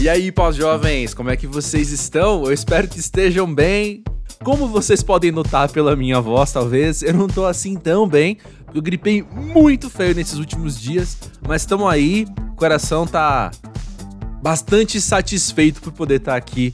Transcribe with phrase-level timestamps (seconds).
[0.00, 2.44] E aí, pós-jovens, como é que vocês estão?
[2.44, 4.04] Eu espero que estejam bem.
[4.44, 8.38] Como vocês podem notar pela minha voz, talvez, eu não tô assim tão bem.
[8.72, 12.26] Eu gripei muito feio nesses últimos dias, mas estamos aí.
[12.52, 13.50] O coração tá
[14.40, 16.72] bastante satisfeito por poder estar tá aqui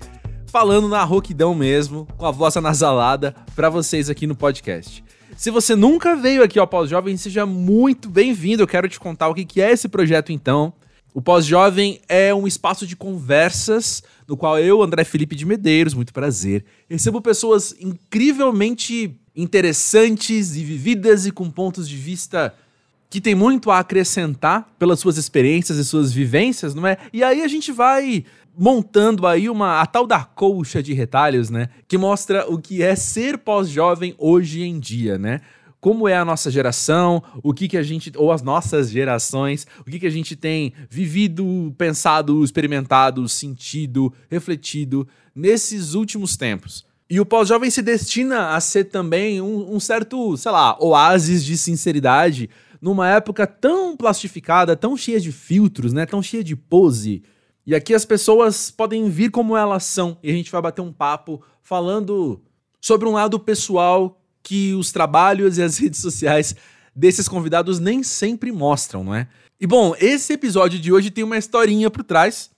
[0.48, 5.02] falando na rouquidão mesmo, com a voz anasalada, para vocês aqui no podcast.
[5.34, 8.62] Se você nunca veio aqui ao Pós-Jovem, seja muito bem-vindo.
[8.62, 10.74] Eu quero te contar o que é esse projeto então.
[11.14, 16.12] O Pós-Jovem é um espaço de conversas no qual eu, André Felipe de Medeiros, muito
[16.12, 22.52] prazer, recebo pessoas incrivelmente interessantes e vividas e com pontos de vista
[23.08, 26.96] que tem muito a acrescentar pelas suas experiências e suas vivências, não é?
[27.12, 28.24] E aí a gente vai
[28.58, 32.96] montando aí uma a tal da colcha de retalhos, né, que mostra o que é
[32.96, 35.42] ser pós-jovem hoje em dia, né?
[35.84, 39.84] Como é a nossa geração, o que que a gente, ou as nossas gerações, o
[39.84, 46.86] que que a gente tem vivido, pensado, experimentado, sentido, refletido nesses últimos tempos.
[47.10, 51.54] E o pós-jovem se destina a ser também um, um, certo, sei lá, oásis de
[51.58, 52.48] sinceridade
[52.80, 56.06] numa época tão plastificada, tão cheia de filtros, né?
[56.06, 57.22] Tão cheia de pose.
[57.66, 60.94] E aqui as pessoas podem vir como elas são e a gente vai bater um
[60.94, 62.40] papo falando
[62.80, 66.54] sobre um lado pessoal que os trabalhos e as redes sociais
[66.94, 69.26] desses convidados nem sempre mostram, não é?
[69.60, 72.50] E bom, esse episódio de hoje tem uma historinha por trás.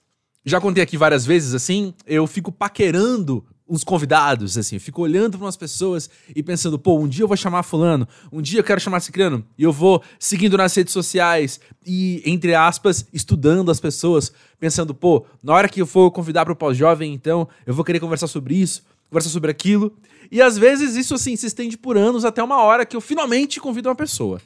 [0.45, 5.45] Já contei aqui várias vezes assim, eu fico paquerando uns convidados, assim, fico olhando para
[5.45, 8.79] umas pessoas e pensando, pô, um dia eu vou chamar fulano, um dia eu quero
[8.79, 14.31] chamar ciclano, e eu vou seguindo nas redes sociais e, entre aspas, estudando as pessoas,
[14.57, 17.99] pensando, pô, na hora que eu for convidar para o pós-jovem, então, eu vou querer
[17.99, 19.95] conversar sobre isso, conversar sobre aquilo.
[20.31, 23.59] E às vezes isso assim se estende por anos até uma hora que eu finalmente
[23.59, 24.41] convido uma pessoa.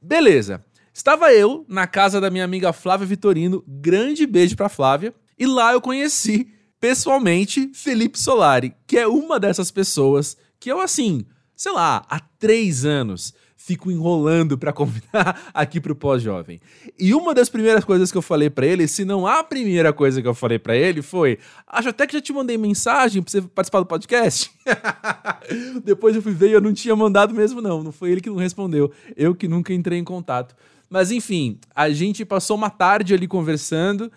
[0.00, 0.64] Beleza.
[0.92, 5.72] Estava eu na casa da minha amiga Flávia Vitorino, grande beijo pra Flávia, e lá
[5.72, 11.24] eu conheci pessoalmente Felipe Solari, que é uma dessas pessoas que eu assim,
[11.56, 13.32] sei lá, há três anos
[13.64, 16.60] fico enrolando para convidar aqui pro pós-jovem.
[16.98, 20.20] E uma das primeiras coisas que eu falei para ele, se não a primeira coisa
[20.20, 23.42] que eu falei para ele, foi: Acho até que já te mandei mensagem pra você
[23.42, 24.50] participar do podcast.
[25.84, 27.82] Depois eu fui ver e eu não tinha mandado mesmo, não.
[27.82, 28.90] Não foi ele que não respondeu.
[29.16, 30.56] Eu que nunca entrei em contato.
[30.90, 34.10] Mas enfim, a gente passou uma tarde ali conversando.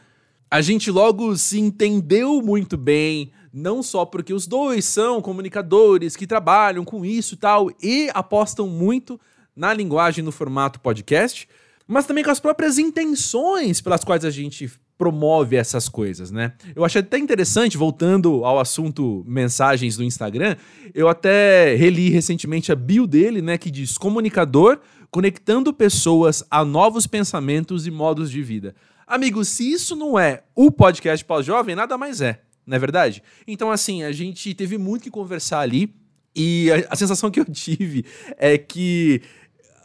[0.50, 6.28] A gente logo se entendeu muito bem, não só porque os dois são comunicadores que
[6.28, 9.20] trabalham com isso e tal e apostam muito
[9.56, 11.48] na linguagem no formato podcast,
[11.88, 16.54] mas também com as próprias intenções pelas quais a gente promove essas coisas, né?
[16.74, 20.56] Eu achei até interessante, voltando ao assunto mensagens do Instagram,
[20.94, 24.80] eu até reli recentemente a bio dele, né, que diz comunicador
[25.12, 28.76] conectando pessoas a novos pensamentos e modos de vida.
[29.08, 33.22] Amigo, se isso não é o podcast pós-jovem, nada mais é, não é verdade?
[33.48, 35.94] Então, assim, a gente teve muito que conversar ali
[36.36, 38.06] e a, a sensação que eu tive
[38.38, 39.22] é que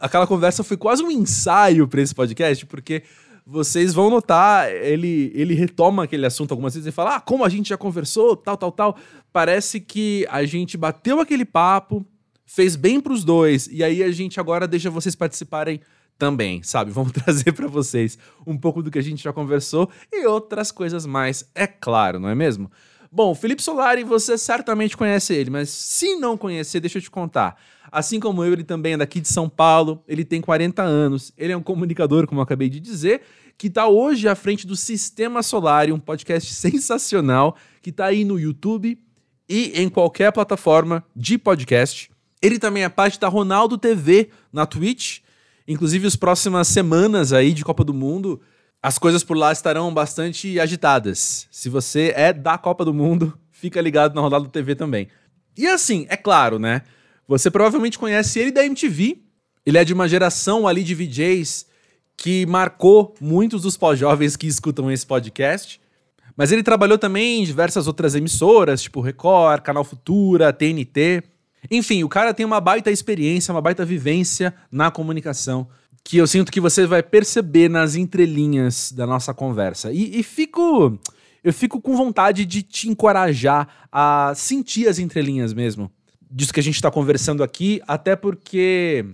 [0.01, 3.03] aquela conversa foi quase um ensaio para esse podcast, porque
[3.45, 7.49] vocês vão notar, ele, ele retoma aquele assunto algumas vezes e fala: Ah, como a
[7.49, 8.97] gente já conversou, tal, tal, tal.
[9.31, 12.05] Parece que a gente bateu aquele papo,
[12.45, 15.79] fez bem para os dois, e aí a gente agora deixa vocês participarem
[16.17, 16.91] também, sabe?
[16.91, 21.05] Vamos trazer para vocês um pouco do que a gente já conversou e outras coisas
[21.05, 22.69] mais, é claro, não é mesmo?
[23.11, 27.57] Bom, Felipe Solari, você certamente conhece ele, mas se não conhecer, deixa eu te contar.
[27.91, 31.51] Assim como eu, ele também é daqui de São Paulo, ele tem 40 anos, ele
[31.51, 33.21] é um comunicador, como eu acabei de dizer,
[33.57, 38.39] que está hoje à frente do Sistema Solar, um podcast sensacional que está aí no
[38.39, 38.97] YouTube
[39.49, 42.09] e em qualquer plataforma de podcast.
[42.41, 45.19] Ele também é parte da Ronaldo TV na Twitch.
[45.67, 48.41] Inclusive, as próximas semanas aí de Copa do Mundo,
[48.81, 51.47] as coisas por lá estarão bastante agitadas.
[51.51, 55.07] Se você é da Copa do Mundo, fica ligado na Ronaldo TV também.
[55.55, 56.81] E assim, é claro, né?
[57.27, 59.19] Você provavelmente conhece ele da MTV.
[59.65, 61.65] Ele é de uma geração ali de VJs
[62.17, 65.79] que marcou muitos dos pós-jovens que escutam esse podcast.
[66.35, 71.23] Mas ele trabalhou também em diversas outras emissoras, tipo Record, Canal Futura, TNT.
[71.69, 75.67] Enfim, o cara tem uma baita experiência, uma baita vivência na comunicação,
[76.03, 79.91] que eu sinto que você vai perceber nas entrelinhas da nossa conversa.
[79.91, 80.97] E, e fico.
[81.43, 85.91] Eu fico com vontade de te encorajar a sentir as entrelinhas mesmo
[86.31, 89.05] disso que a gente está conversando aqui, até porque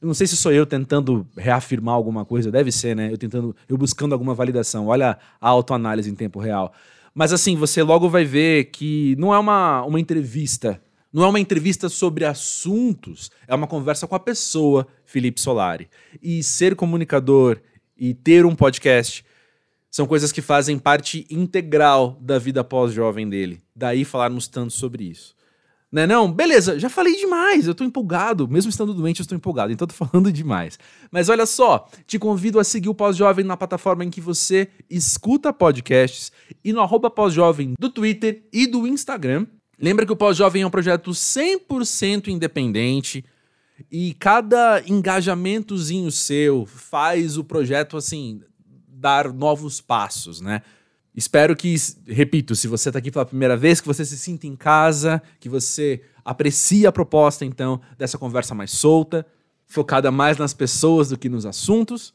[0.00, 3.12] eu não sei se sou eu tentando reafirmar alguma coisa, deve ser, né?
[3.12, 4.86] Eu tentando, eu buscando alguma validação.
[4.86, 6.72] Olha a autoanálise em tempo real.
[7.14, 10.80] Mas assim, você logo vai ver que não é uma, uma entrevista,
[11.12, 15.88] não é uma entrevista sobre assuntos, é uma conversa com a pessoa, Felipe Solari.
[16.22, 17.58] E ser comunicador
[17.96, 19.24] e ter um podcast
[19.90, 23.62] são coisas que fazem parte integral da vida pós-jovem dele.
[23.74, 25.35] Daí falarmos tanto sobre isso.
[25.90, 26.30] Né não?
[26.30, 28.48] Beleza, já falei demais, eu tô empolgado.
[28.48, 30.78] Mesmo estando doente, eu estou empolgado, então tô falando demais.
[31.10, 35.52] Mas olha só, te convido a seguir o Pós-Jovem na plataforma em que você escuta
[35.52, 36.32] podcasts
[36.64, 39.46] e no arroba Pós-Jovem do Twitter e do Instagram.
[39.78, 43.24] Lembra que o Pós-Jovem é um projeto 100% independente
[43.90, 48.40] e cada engajamentozinho seu faz o projeto, assim,
[48.88, 50.62] dar novos passos, né?
[51.16, 51.74] Espero que,
[52.06, 55.48] repito, se você está aqui pela primeira vez, que você se sinta em casa, que
[55.48, 59.26] você aprecie a proposta, então, dessa conversa mais solta,
[59.66, 62.12] focada mais nas pessoas do que nos assuntos,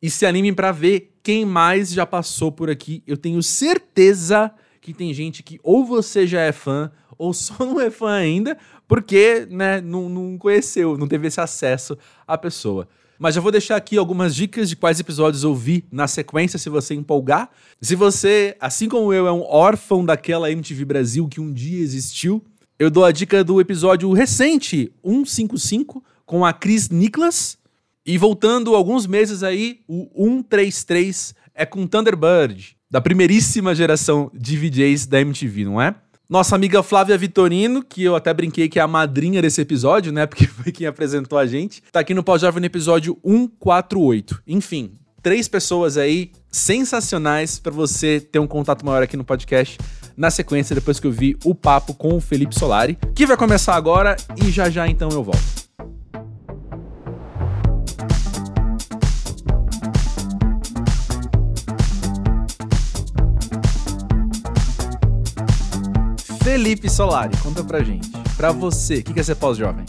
[0.00, 3.02] e se animem para ver quem mais já passou por aqui.
[3.06, 7.80] Eu tenho certeza que tem gente que ou você já é fã, ou só não
[7.80, 8.56] é fã ainda,
[8.86, 12.86] porque né, não, não conheceu, não teve esse acesso à pessoa.
[13.18, 16.94] Mas já vou deixar aqui algumas dicas de quais episódios ouvir na sequência, se você
[16.94, 17.50] empolgar.
[17.80, 22.44] Se você, assim como eu, é um órfão daquela MTV Brasil que um dia existiu,
[22.78, 27.56] eu dou a dica do episódio recente, 155, com a Cris Niklas.
[28.04, 35.06] E voltando alguns meses aí, o 133 é com Thunderbird, da primeiríssima geração de VJs
[35.06, 35.94] da MTV, não é?
[36.28, 40.24] Nossa amiga Flávia Vitorino, que eu até brinquei que é a madrinha desse episódio, né?
[40.26, 41.82] Porque foi quem apresentou a gente.
[41.92, 44.42] Tá aqui no Pós-Jovem no episódio 148.
[44.46, 49.78] Enfim, três pessoas aí sensacionais para você ter um contato maior aqui no podcast.
[50.16, 53.74] Na sequência, depois que eu vi o papo com o Felipe Solari, que vai começar
[53.74, 55.64] agora e já já então eu volto.
[66.44, 68.10] Felipe Solari, conta pra gente.
[68.36, 69.86] Pra você, o que é ser pós-jovem?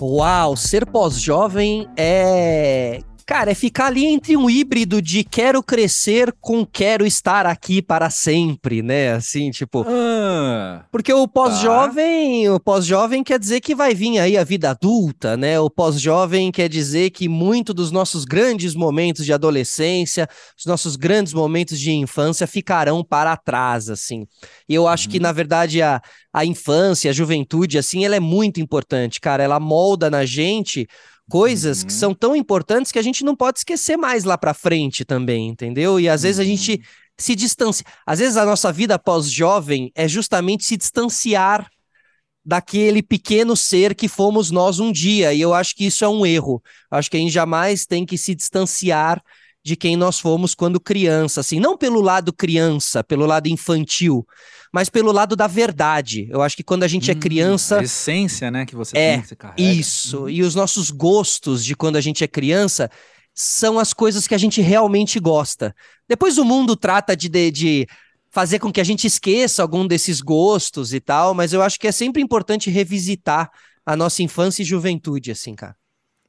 [0.00, 6.64] Uau, ser pós-jovem é Cara, é ficar ali entre um híbrido de quero crescer com
[6.64, 9.14] quero estar aqui para sempre, né?
[9.14, 9.84] Assim, tipo.
[9.88, 12.54] Ah, porque o pós-jovem, tá.
[12.54, 15.58] o pós-jovem quer dizer que vai vir aí a vida adulta, né?
[15.58, 21.32] O pós-jovem quer dizer que muito dos nossos grandes momentos de adolescência, os nossos grandes
[21.32, 24.24] momentos de infância ficarão para trás, assim.
[24.68, 25.10] E eu acho uhum.
[25.10, 26.00] que, na verdade, a,
[26.32, 29.42] a infância, a juventude, assim, ela é muito importante, cara.
[29.42, 30.86] Ela molda na gente
[31.30, 31.86] coisas uhum.
[31.86, 35.48] que são tão importantes que a gente não pode esquecer mais lá para frente também,
[35.48, 35.98] entendeu?
[35.98, 36.78] E às vezes a gente uhum.
[37.18, 37.84] se distancia.
[38.06, 41.68] Às vezes a nossa vida pós-jovem é justamente se distanciar
[42.44, 46.24] daquele pequeno ser que fomos nós um dia, e eu acho que isso é um
[46.24, 46.62] erro.
[46.88, 49.20] Acho que a gente jamais tem que se distanciar
[49.66, 54.24] de quem nós fomos quando criança, assim, não pelo lado criança, pelo lado infantil,
[54.72, 56.28] mas pelo lado da verdade.
[56.30, 57.80] Eu acho que quando a gente é hum, é criança.
[57.80, 59.60] A essência, né, que você é, tem, que você carrega.
[59.60, 60.22] Isso.
[60.22, 60.28] Hum.
[60.28, 62.88] E os nossos gostos de quando a gente é criança
[63.34, 65.74] são as coisas que a gente realmente gosta.
[66.08, 67.88] Depois o mundo trata de, de, de
[68.30, 71.88] fazer com que a gente esqueça algum desses gostos e tal, mas eu acho que
[71.88, 73.50] é sempre importante revisitar
[73.84, 75.74] a nossa infância e juventude, assim, cara.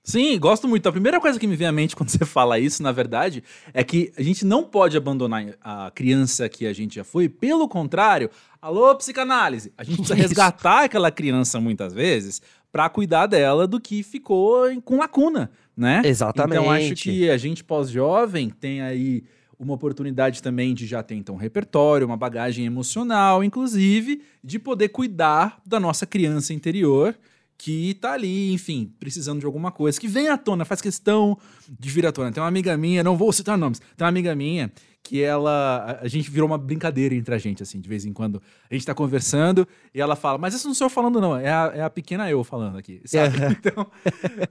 [0.07, 0.87] Sim, gosto muito.
[0.87, 3.43] A primeira coisa que me vem à mente quando você fala isso, na verdade,
[3.73, 7.27] é que a gente não pode abandonar a criança que a gente já foi.
[7.27, 8.29] Pelo contrário,
[8.61, 9.73] alô, psicanálise.
[9.77, 14.97] A gente precisa resgatar aquela criança muitas vezes para cuidar dela do que ficou com
[14.97, 16.01] lacuna, né?
[16.05, 16.57] Exatamente.
[16.57, 19.25] Então acho que a gente pós-jovem tem aí
[19.59, 24.87] uma oportunidade também de já ter então um repertório, uma bagagem emocional, inclusive, de poder
[24.87, 27.13] cuidar da nossa criança interior
[27.57, 31.37] que tá ali, enfim, precisando de alguma coisa, que vem à tona, faz questão
[31.67, 32.31] de vir à tona.
[32.31, 34.71] Tem uma amiga minha, não vou citar nomes, tem uma amiga minha
[35.07, 35.99] que ela.
[36.01, 38.41] A gente virou uma brincadeira entre a gente, assim, de vez em quando.
[38.69, 41.49] A gente tá conversando e ela fala, mas isso não sou eu falando, não, é
[41.49, 43.41] a, é a pequena eu falando aqui, sabe?
[43.41, 43.47] É.
[43.51, 43.87] Então,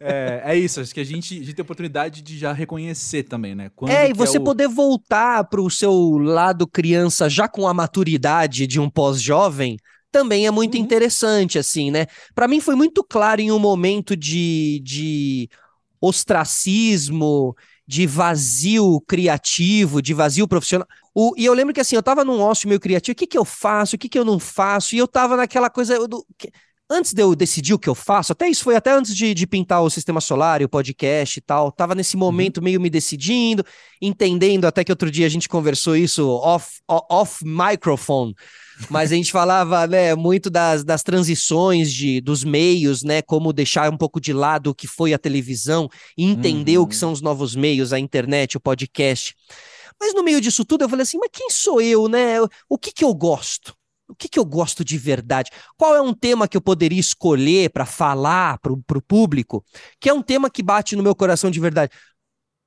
[0.00, 3.24] é, é, isso, acho que a gente, a gente tem a oportunidade de já reconhecer
[3.24, 3.70] também, né?
[3.76, 4.44] Quando é, e você é o...
[4.44, 9.76] poder voltar pro seu lado criança já com a maturidade de um pós-jovem
[10.16, 10.80] também é muito uhum.
[10.80, 12.06] interessante, assim, né?
[12.34, 15.50] Para mim foi muito claro em um momento de, de
[16.00, 17.54] ostracismo,
[17.86, 20.88] de vazio criativo, de vazio profissional.
[21.14, 23.36] O, e eu lembro que assim, eu tava num ócio meio criativo, o que que
[23.36, 26.50] eu faço, o que que eu não faço, e eu tava naquela coisa do, que,
[26.88, 29.46] antes de eu decidir o que eu faço, até isso foi até antes de, de
[29.46, 32.20] pintar o Sistema Solar e o podcast e tal, tava nesse uhum.
[32.20, 32.64] momento uhum.
[32.64, 33.62] meio me decidindo,
[34.00, 38.34] entendendo, até que outro dia a gente conversou isso off, off microphone,
[38.90, 43.90] mas a gente falava, né, muito das, das transições de, dos meios, né, como deixar
[43.92, 46.84] um pouco de lado o que foi a televisão e entender uhum.
[46.84, 47.00] o que uhum.
[47.00, 49.34] são os novos meios, a internet, o podcast.
[50.00, 52.36] Mas no meio disso tudo eu falei assim, mas quem sou eu, né?
[52.68, 53.74] O que que eu gosto?
[54.08, 55.50] O que, que eu gosto de verdade?
[55.76, 59.64] Qual é um tema que eu poderia escolher para falar para o público?
[59.98, 61.92] Que é um tema que bate no meu coração de verdade.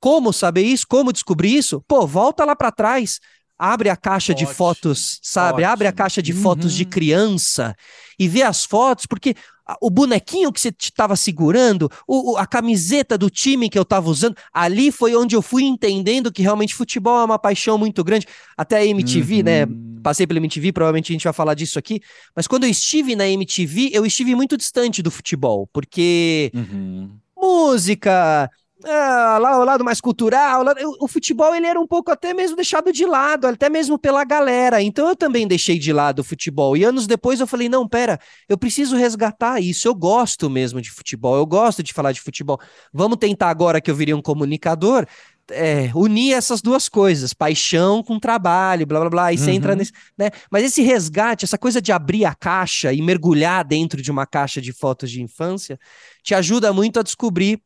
[0.01, 0.85] Como saber isso?
[0.87, 1.81] Como descobrir isso?
[1.87, 3.19] Pô, volta lá para trás
[3.59, 5.61] abre a caixa ótimo, de fotos, sabe?
[5.61, 5.73] Ótimo.
[5.73, 6.41] Abre a caixa de uhum.
[6.41, 7.75] fotos de criança
[8.17, 9.35] e vê as fotos, porque
[9.81, 14.35] o bonequinho que você estava segurando, o, a camiseta do time que eu estava usando,
[14.53, 18.25] ali foi onde eu fui entendendo que realmente futebol é uma paixão muito grande.
[18.57, 19.65] Até a MTV, né?
[19.65, 19.69] uhum.
[19.69, 19.99] né?
[20.01, 21.99] Passei pela MTV, provavelmente a gente vai falar disso aqui.
[22.35, 27.11] Mas quando eu estive na MTV, eu estive muito distante do futebol, porque uhum.
[27.37, 28.49] música,
[28.85, 32.33] ah, lá o lado mais cultural, lá, o, o, futebol ele era um pouco até
[32.33, 34.81] mesmo deixado de lado, até mesmo pela galera.
[34.81, 36.77] Então eu também deixei de lado o futebol.
[36.77, 38.17] E anos depois eu falei: não, pera,
[38.47, 39.87] eu preciso resgatar isso.
[39.87, 42.57] Eu gosto mesmo de futebol, eu gosto de falar de futebol.
[42.93, 45.05] Vamos tentar agora que eu virei um comunicador.
[45.51, 49.55] É, unir essas duas coisas, paixão com trabalho, blá blá blá, e você uhum.
[49.55, 50.29] entra nesse, né?
[50.51, 54.61] Mas esse resgate, essa coisa de abrir a caixa e mergulhar dentro de uma caixa
[54.61, 55.79] de fotos de infância,
[56.21, 57.59] te ajuda muito a descobrir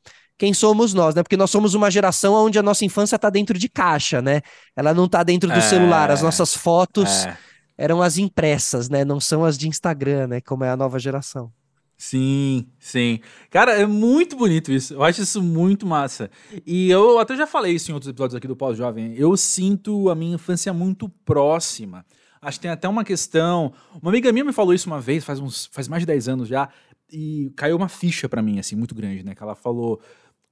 [0.44, 1.24] quem somos nós, né?
[1.24, 4.42] Porque nós somos uma geração onde a nossa infância está dentro de caixa, né?
[4.76, 6.12] Ela não está dentro do é, celular.
[6.12, 7.38] As nossas fotos é.
[7.78, 9.06] eram as impressas, né?
[9.06, 10.42] Não são as de Instagram, né?
[10.42, 11.50] Como é a nova geração.
[11.98, 13.22] Sim, sim.
[13.50, 14.96] Cara, é muito bonito isso.
[14.96, 16.30] Eu acho isso muito massa.
[16.68, 19.16] E eu até já falei isso em outros episódios aqui do Pós-Jovem.
[19.16, 22.06] Eu sinto a minha infância muito próxima.
[22.42, 23.72] Acho que tem até uma questão.
[24.02, 26.50] Uma amiga minha me falou isso uma vez, faz, uns, faz mais de 10 anos
[26.50, 26.68] já,
[27.10, 29.36] e caiu uma ficha para mim, assim, muito grande, né?
[29.36, 30.02] Que ela falou: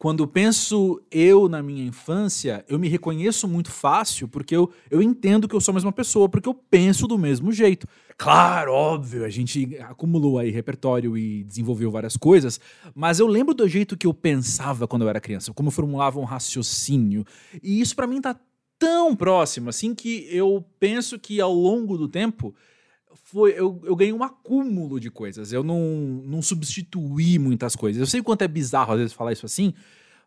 [0.02, 5.48] quando penso eu na minha infância, eu me reconheço muito fácil porque eu, eu entendo
[5.48, 7.88] que eu sou a mesma pessoa, porque eu penso do mesmo jeito.
[8.18, 12.60] Claro, óbvio, a gente acumulou aí repertório e desenvolveu várias coisas,
[12.96, 16.20] mas eu lembro do jeito que eu pensava quando eu era criança, como eu formulava
[16.20, 17.24] um raciocínio.
[17.62, 18.36] E isso para mim tá
[18.80, 22.56] tão próximo, assim, que eu penso que ao longo do tempo
[23.24, 25.52] foi eu, eu ganhei um acúmulo de coisas.
[25.54, 25.80] Eu não,
[26.26, 28.00] não substituí muitas coisas.
[28.00, 29.74] Eu sei o quanto é bizarro às vezes falar isso assim,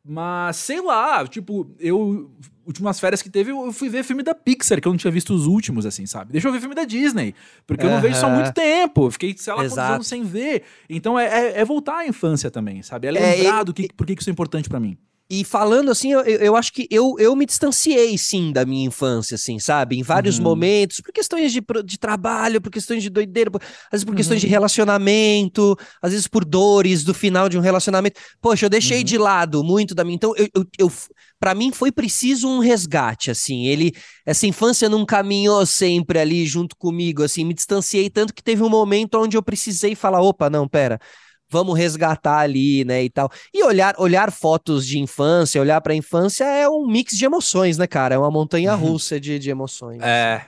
[0.06, 2.30] mas sei lá, tipo, eu.
[2.66, 5.34] Últimas férias que teve, eu fui ver filme da Pixar, que eu não tinha visto
[5.34, 6.32] os últimos, assim, sabe?
[6.32, 7.34] Deixa eu ver filme da Disney,
[7.66, 9.10] porque eu não vejo isso há muito tempo.
[9.10, 10.62] Fiquei, sei lá, quantos anos sem ver.
[10.88, 13.06] Então é, é, é, voltar à infância também, sabe?
[13.06, 14.96] É lembrar é, do que, por que isso é importante para mim.
[15.28, 19.36] E falando assim, eu, eu acho que eu, eu me distanciei, sim, da minha infância,
[19.36, 19.98] assim, sabe?
[19.98, 20.44] Em vários uhum.
[20.44, 24.16] momentos, por questões de, de trabalho, por questões de doideira, por, às vezes por uhum.
[24.16, 24.50] questões de uhum.
[24.50, 28.20] relacionamento, às vezes por dores do final de um relacionamento.
[28.38, 29.04] Poxa, eu deixei uhum.
[29.04, 30.16] de lado muito da minha.
[30.16, 30.92] Então, eu, eu, eu
[31.40, 33.66] para mim foi preciso um resgate, assim.
[33.66, 33.94] Ele,
[34.26, 37.44] essa infância não caminhou sempre ali junto comigo, assim.
[37.44, 41.00] Me distanciei tanto que teve um momento onde eu precisei falar: opa, não, pera
[41.48, 43.30] vamos resgatar ali, né, e tal.
[43.52, 47.78] E olhar, olhar fotos de infância, olhar para a infância é um mix de emoções,
[47.78, 48.14] né, cara?
[48.14, 48.92] É uma montanha uhum.
[48.92, 50.02] russa de, de emoções.
[50.02, 50.46] É,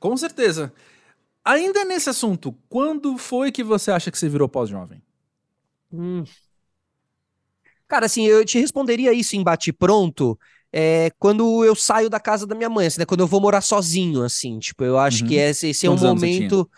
[0.00, 0.72] com certeza.
[1.44, 5.00] Ainda nesse assunto, quando foi que você acha que você virou pós-jovem?
[5.92, 6.24] Hum.
[7.86, 10.38] Cara, assim, eu te responderia isso em bate-pronto
[10.72, 13.06] é, quando eu saio da casa da minha mãe, assim, né?
[13.06, 14.58] Quando eu vou morar sozinho, assim.
[14.58, 15.28] Tipo, eu acho uhum.
[15.28, 16.68] que esse, esse é um momento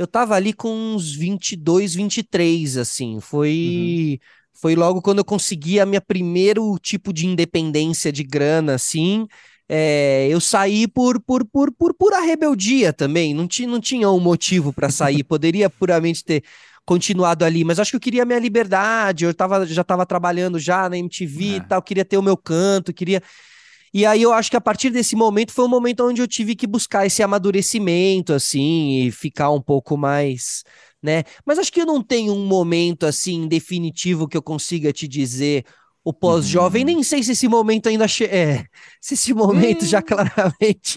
[0.00, 3.20] eu tava ali com uns 22, 23, assim.
[3.20, 4.18] Foi.
[4.18, 4.40] Uhum.
[4.54, 9.26] Foi logo quando eu consegui a minha primeiro tipo de independência de grana, assim.
[9.68, 13.34] É, eu saí por, por, por, por pura rebeldia também.
[13.34, 15.22] Não, ti, não tinha um motivo para sair.
[15.24, 16.44] Poderia puramente ter
[16.86, 19.26] continuado ali, mas acho que eu queria a minha liberdade.
[19.26, 21.56] Eu tava, já estava trabalhando já na MTV é.
[21.56, 23.22] e tal, queria ter o meu canto, queria.
[23.92, 26.54] E aí eu acho que a partir desse momento foi um momento onde eu tive
[26.54, 30.62] que buscar esse amadurecimento, assim, e ficar um pouco mais,
[31.02, 31.24] né?
[31.44, 35.64] Mas acho que eu não tenho um momento, assim, definitivo que eu consiga te dizer
[36.02, 36.86] o pós-jovem, uhum.
[36.86, 38.64] nem sei se esse momento ainda che é,
[39.00, 40.02] se esse momento já hum.
[40.02, 40.94] claramente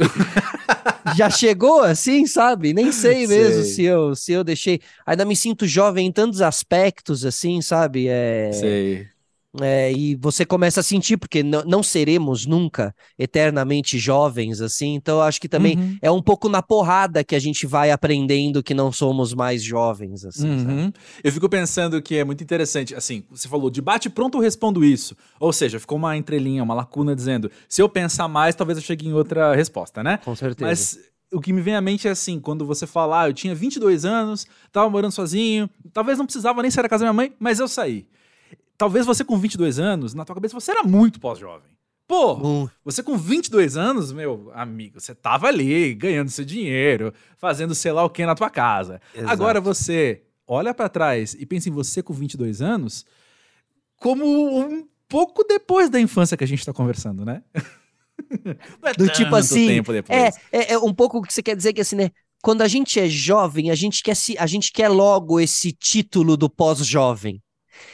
[1.18, 2.74] já chegou assim, sabe?
[2.74, 3.74] Nem sei mesmo sei.
[3.74, 4.80] se eu se eu deixei.
[5.06, 8.08] Ainda me sinto jovem em tantos aspectos assim, sabe?
[8.08, 9.13] É Sei.
[9.62, 15.40] É, e você começa a sentir, porque não seremos nunca eternamente jovens, assim, então acho
[15.40, 15.98] que também uhum.
[16.02, 20.26] é um pouco na porrada que a gente vai aprendendo que não somos mais jovens,
[20.26, 20.50] assim.
[20.50, 20.94] Uhum.
[21.24, 25.16] Eu fico pensando que é muito interessante, assim, você falou, debate pronto eu respondo isso,
[25.40, 29.08] ou seja, ficou uma entrelinha, uma lacuna dizendo, se eu pensar mais, talvez eu chegue
[29.08, 30.18] em outra resposta, né?
[30.26, 30.68] Com certeza.
[30.68, 30.98] Mas
[31.32, 34.04] o que me vem à mente é assim, quando você fala, ah, eu tinha 22
[34.04, 37.60] anos, tava morando sozinho, talvez não precisava nem sair da casa da minha mãe, mas
[37.60, 38.08] eu saí
[38.78, 41.72] talvez você com 22 anos, na tua cabeça você era muito pós-jovem.
[42.08, 47.92] Pô, você com 22 anos, meu amigo, você tava ali ganhando seu dinheiro, fazendo sei
[47.92, 49.02] lá o que na tua casa.
[49.16, 49.32] Exato.
[49.32, 53.06] Agora você olha para trás e pensa em você com 22 anos
[53.98, 54.26] como
[54.60, 57.42] um pouco depois da infância que a gente tá conversando, né?
[58.82, 61.74] Não é Do tipo assim, é, é, é um pouco o que você quer dizer
[61.74, 62.12] que assim, né?
[62.42, 66.36] Quando a gente é jovem, a gente quer se, a gente quer logo esse título
[66.36, 67.42] do pós-jovem.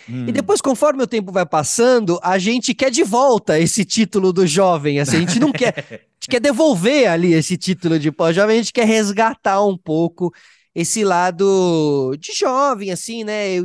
[0.10, 0.26] Hum.
[0.28, 4.46] E depois, conforme o tempo vai passando, a gente quer de volta esse título do
[4.46, 5.00] jovem.
[5.00, 6.08] Assim, a gente não quer.
[6.30, 10.32] quer devolver ali esse título de pós-jovem, a gente quer resgatar um pouco
[10.76, 13.56] esse lado de jovem, assim, né?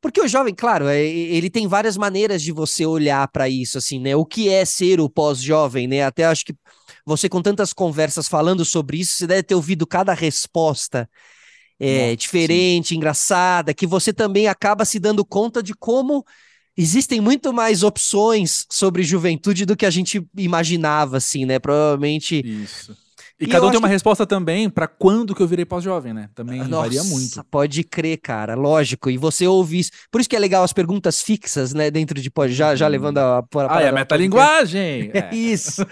[0.00, 4.00] Porque o jovem, claro, é, ele tem várias maneiras de você olhar para isso, assim,
[4.00, 4.16] né?
[4.16, 6.04] O que é ser o pós-jovem, né?
[6.04, 6.54] Até acho que
[7.06, 11.08] você, com tantas conversas falando sobre isso, você deve ter ouvido cada resposta
[11.78, 12.96] é, diferente, sim.
[12.96, 16.24] engraçada, que você também acaba se dando conta de como
[16.76, 21.58] existem muito mais opções sobre juventude do que a gente imaginava, assim, né?
[21.58, 22.42] Provavelmente.
[22.44, 22.96] Isso.
[23.40, 23.92] E, e cada um tem uma que...
[23.92, 26.28] resposta também para quando que eu virei pós-jovem, né?
[26.34, 27.44] Também Nossa, varia muito.
[27.50, 29.10] Pode crer, cara, lógico.
[29.10, 29.90] E você ouve isso.
[30.10, 31.90] Por isso que é legal as perguntas fixas, né?
[31.90, 32.92] Dentro de pós, já, já uhum.
[32.92, 33.38] levando a.
[33.38, 35.10] a ah, é a metalinguagem!
[35.14, 35.84] É isso.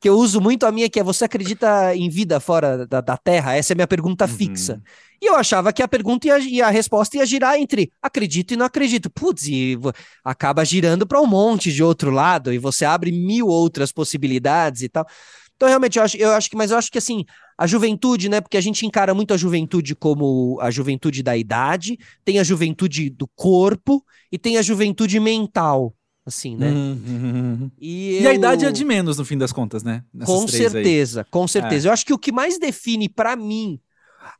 [0.00, 3.16] que eu uso muito a minha, que é você acredita em vida fora da, da
[3.16, 3.54] Terra?
[3.54, 4.30] Essa é a minha pergunta uhum.
[4.30, 4.82] fixa.
[5.22, 8.56] E eu achava que a pergunta ia, e a resposta ia girar entre acredito e
[8.56, 9.08] não acredito.
[9.08, 9.78] Putz, e
[10.24, 14.88] acaba girando para um monte de outro lado, e você abre mil outras possibilidades e
[14.88, 15.06] tal.
[15.54, 17.24] Então, realmente, eu acho, eu acho que, mas eu acho que assim,
[17.56, 18.40] a juventude, né?
[18.40, 23.08] Porque a gente encara muito a juventude como a juventude da idade, tem a juventude
[23.08, 25.94] do corpo e tem a juventude mental.
[26.26, 26.68] Assim, né?
[26.68, 27.70] Uhum.
[27.80, 28.22] E, eu...
[28.22, 30.02] e, a idade é de menos, no fim das contas, né?
[30.12, 31.26] Nessas com certeza, aí.
[31.30, 31.86] com certeza.
[31.86, 31.88] É.
[31.88, 33.78] Eu acho que o que mais define para mim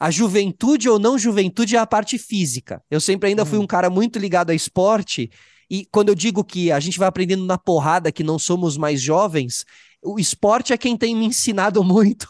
[0.02, 2.82] a juventude ou não juventude é a parte física.
[2.90, 3.62] Eu sempre ainda fui uhum.
[3.62, 5.30] um cara muito ligado a esporte.
[5.70, 9.00] E quando eu digo que a gente vai aprendendo na porrada que não somos mais
[9.00, 9.64] jovens,
[10.02, 12.26] o esporte é quem tem me ensinado muito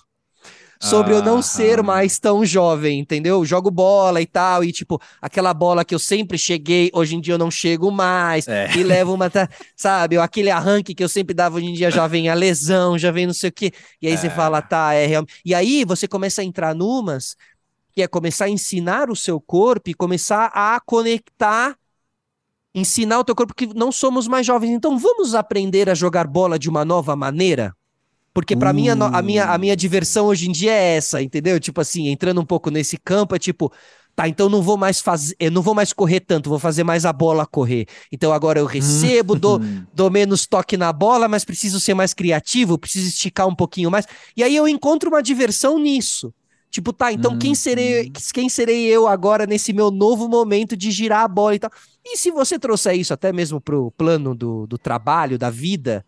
[0.83, 3.45] sobre ah, eu não ser mais tão jovem, entendeu?
[3.45, 7.35] Jogo bola e tal, e tipo, aquela bola que eu sempre cheguei, hoje em dia
[7.35, 8.69] eu não chego mais, é.
[8.77, 9.31] e levo uma,
[9.77, 13.13] sabe, aquele arranque que eu sempre dava, hoje em dia já vem a lesão, já
[13.13, 14.17] vem não sei o quê, e aí é.
[14.17, 15.35] você fala, tá, é realmente.
[15.45, 17.37] E aí você começa a entrar numas,
[17.93, 21.77] que é começar a ensinar o seu corpo e começar a conectar
[22.75, 24.71] ensinar o teu corpo que não somos mais jovens.
[24.71, 27.75] Então vamos aprender a jogar bola de uma nova maneira?
[28.35, 28.75] Porque para uh.
[28.75, 31.61] mim, a, a, minha, a minha diversão hoje em dia é essa, entendeu?
[31.61, 33.71] Tipo assim, entrando um pouco nesse campo, é tipo,
[34.17, 37.05] tá, então não vou mais fazer, eu não vou mais correr tanto, vou fazer mais
[37.05, 37.87] a bola correr.
[38.11, 39.61] Então agora eu recebo, dou,
[39.93, 44.07] dou menos toque na bola, mas preciso ser mais criativo, preciso esticar um pouquinho mais.
[44.35, 46.33] E aí eu encontro uma diversão nisso.
[46.73, 48.13] Tipo, tá, então quem serei, uhum.
[48.33, 51.71] quem serei eu agora nesse meu novo momento de girar a bola e tal?
[52.03, 56.03] E se você trouxer isso até mesmo pro plano do, do trabalho, da vida,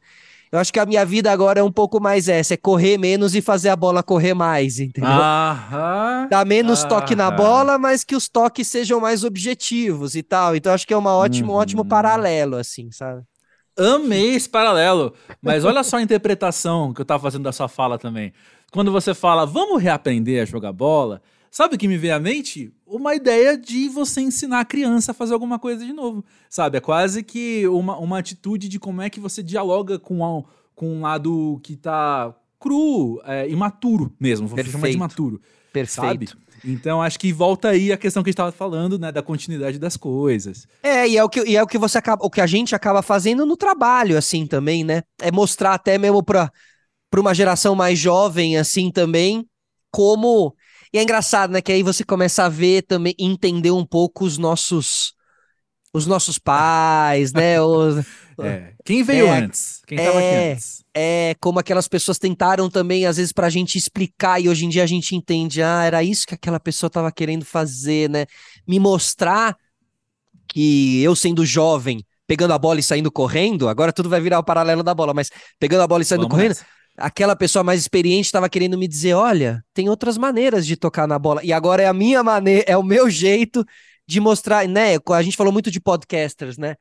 [0.50, 3.34] eu acho que a minha vida agora é um pouco mais essa, é correr menos
[3.34, 5.10] e fazer a bola correr mais, entendeu?
[5.10, 6.88] Aham, Dá menos aham.
[6.88, 10.56] toque na bola, mas que os toques sejam mais objetivos e tal.
[10.56, 11.58] Então acho que é uma ótimo, uhum.
[11.58, 13.22] um ótimo paralelo, assim, sabe?
[13.76, 15.12] Amei esse paralelo.
[15.42, 18.32] Mas olha só a interpretação que eu tava fazendo da sua fala também
[18.74, 22.72] quando você fala, vamos reaprender a jogar bola, sabe o que me veio à mente?
[22.84, 26.78] Uma ideia de você ensinar a criança a fazer alguma coisa de novo, sabe?
[26.78, 30.42] É quase que uma, uma atitude de como é que você dialoga com, a,
[30.74, 35.40] com um lado que tá cru, é, imaturo mesmo, vou chamar de imaturo.
[35.72, 36.30] Perfeito.
[36.30, 36.44] Sabe?
[36.64, 39.78] Então acho que volta aí a questão que a gente estava falando, né, da continuidade
[39.78, 40.66] das coisas.
[40.82, 42.74] É, e é o que, e é o que você acaba, o que a gente
[42.74, 45.02] acaba fazendo no trabalho assim também, né?
[45.22, 46.50] É mostrar até mesmo para
[47.14, 49.46] para uma geração mais jovem assim também,
[49.88, 50.52] como
[50.92, 54.36] e é engraçado, né, que aí você começa a ver também entender um pouco os
[54.36, 55.14] nossos
[55.92, 57.60] os nossos pais, né?
[57.62, 58.04] Os,
[58.40, 58.72] é.
[58.84, 59.80] Quem veio é, antes?
[59.86, 60.84] Quem estava é, aqui antes?
[60.92, 64.68] É, como aquelas pessoas tentaram também, às vezes, para a gente explicar, e hoje em
[64.68, 68.26] dia a gente entende, ah, era isso que aquela pessoa estava querendo fazer, né?
[68.66, 69.56] Me mostrar
[70.48, 74.44] que eu, sendo jovem, pegando a bola e saindo correndo, agora tudo vai virar o
[74.44, 77.80] paralelo da bola, mas pegando a bola e saindo Vamos correndo, nessa aquela pessoa mais
[77.80, 81.40] experiente estava querendo me dizer: olha, tem outras maneiras de tocar na bola.
[81.44, 83.64] E agora é a minha maneira, é o meu jeito
[84.06, 84.96] de mostrar, né?
[85.10, 86.76] A gente falou muito de podcasters, né?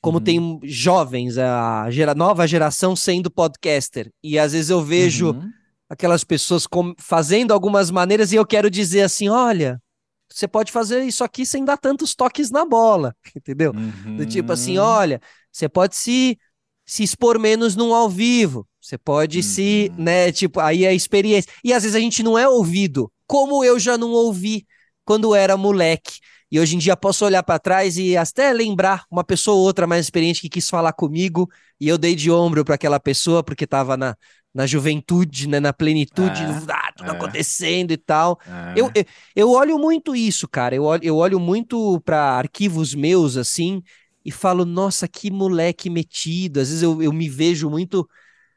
[0.00, 0.24] Como uhum.
[0.24, 4.10] tem jovens, a gera, nova geração sendo podcaster.
[4.22, 5.48] E às vezes eu vejo uhum.
[5.88, 9.80] aquelas pessoas com, fazendo algumas maneiras e eu quero dizer assim: olha,
[10.28, 13.72] você pode fazer isso aqui sem dar tantos toques na bola, entendeu?
[13.72, 14.16] Uhum.
[14.16, 14.84] Do tipo assim, uhum.
[14.84, 15.20] olha,
[15.52, 16.36] você pode se,
[16.84, 18.66] se expor menos num ao vivo.
[18.82, 19.42] Você pode uhum.
[19.44, 21.50] se, né, tipo, aí é a experiência.
[21.62, 24.66] E às vezes a gente não é ouvido, como eu já não ouvi
[25.04, 26.18] quando era moleque.
[26.50, 29.86] E hoje em dia posso olhar para trás e até lembrar uma pessoa ou outra
[29.86, 31.48] mais experiente que quis falar comigo
[31.80, 34.16] e eu dei de ombro para aquela pessoa porque estava na,
[34.52, 37.14] na juventude, né, na plenitude, é, ah, tudo é.
[37.14, 38.38] acontecendo e tal.
[38.46, 38.80] É.
[38.80, 40.74] Eu, eu, eu olho muito isso, cara.
[40.74, 43.80] Eu olho, eu olho muito para arquivos meus assim
[44.24, 46.60] e falo, nossa, que moleque metido.
[46.60, 48.06] Às vezes eu, eu me vejo muito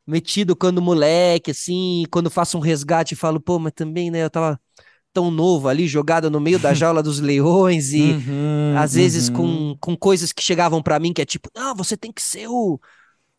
[0.08, 4.30] metido quando moleque, assim, quando faço um resgate e falo, pô, mas também, né, eu
[4.30, 4.60] tava
[5.14, 9.36] tão novo ali, jogado no meio da jaula dos leões e uhum, às vezes uhum.
[9.36, 12.48] com, com coisas que chegavam para mim que é tipo, não, você tem que ser
[12.50, 12.80] o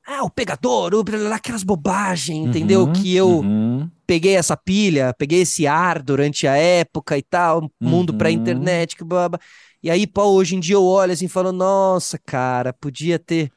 [0.07, 2.93] ah, o pegador, o, aquelas bobagens, uhum, entendeu?
[2.93, 3.91] Que eu uhum.
[4.07, 8.19] peguei essa pilha, peguei esse ar durante a época e tal, mundo uhum.
[8.19, 9.41] pré-internet, que blá, blá.
[9.83, 13.51] E aí, pô, hoje em dia eu olho assim e falo, nossa, cara, podia ter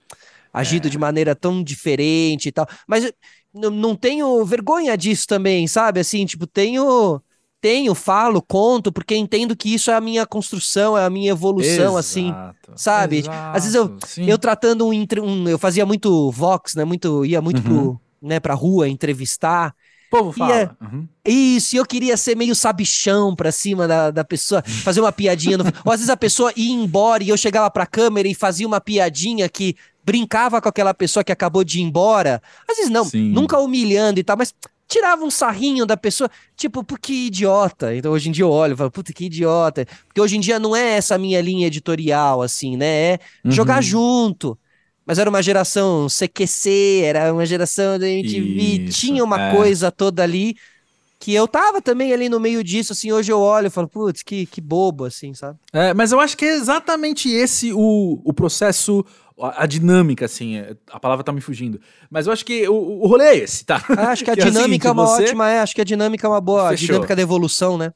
[0.54, 0.92] agido é.
[0.92, 2.68] de maneira tão diferente e tal.
[2.88, 3.12] Mas
[3.54, 6.00] não tenho vergonha disso também, sabe?
[6.00, 7.22] Assim, tipo, tenho
[7.62, 11.98] tenho, falo, conto, porque entendo que isso é a minha construção, é a minha evolução,
[11.98, 13.18] assim, exato, assim, sabe?
[13.18, 16.86] Exato, Às vezes eu, eu tratando um, um, eu fazia muito vox, né?
[16.86, 17.64] Muito, ia muito uhum.
[17.64, 19.76] pro, né, pra rua entrevistar.
[20.08, 20.56] O povo fala.
[20.56, 21.08] Ia, uhum.
[21.26, 25.58] Isso, eu queria ser meio sabichão pra cima da, da pessoa, fazer uma piadinha.
[25.58, 28.66] No, ou às vezes a pessoa ia embora e eu chegava pra câmera e fazia
[28.66, 29.76] uma piadinha que
[30.10, 32.42] brincava com aquela pessoa que acabou de ir embora.
[32.68, 33.30] Às vezes não, Sim.
[33.30, 34.56] nunca humilhando e tal, mas
[34.88, 37.96] tirava um sarrinho da pessoa, tipo, por que idiota.
[37.96, 39.86] Então hoje em dia eu olho e falo, puta, que idiota.
[40.08, 42.88] Porque hoje em dia não é essa minha linha editorial, assim, né?
[42.88, 43.52] É uhum.
[43.52, 44.58] jogar junto.
[45.06, 49.56] Mas era uma geração CQC, era uma geração da MTV, Isso, tinha uma é.
[49.56, 50.56] coisa toda ali
[51.20, 54.24] que eu tava também ali no meio disso, assim, hoje eu olho e falo, putz,
[54.24, 55.60] que, que bobo, assim, sabe?
[55.74, 59.06] É, mas eu acho que é exatamente esse o, o processo
[59.42, 61.80] a, dinâmica, assim, é, a palavra tá me fugindo.
[62.10, 63.84] Mas eu acho que o, o rolê é esse, tá?
[63.98, 65.24] Ah, acho que a que dinâmica é, é uma você...
[65.24, 66.86] ótima, é, acho que a dinâmica é uma boa, Fechou.
[66.86, 67.94] a dinâmica da evolução, né?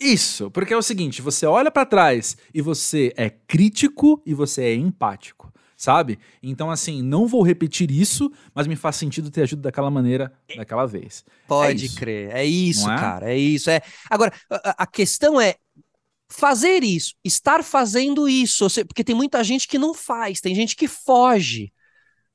[0.00, 4.62] Isso, porque é o seguinte, você olha para trás e você é crítico e você
[4.62, 6.18] é empático, sabe?
[6.42, 10.86] Então, assim, não vou repetir isso, mas me faz sentido ter ajuda daquela maneira, daquela
[10.86, 11.22] vez.
[11.46, 12.96] Pode é crer, é isso, é?
[12.96, 13.68] cara, é isso.
[13.68, 13.82] É.
[14.08, 15.56] Agora, a questão é,
[16.30, 20.86] fazer isso, estar fazendo isso, porque tem muita gente que não faz, tem gente que
[20.86, 21.72] foge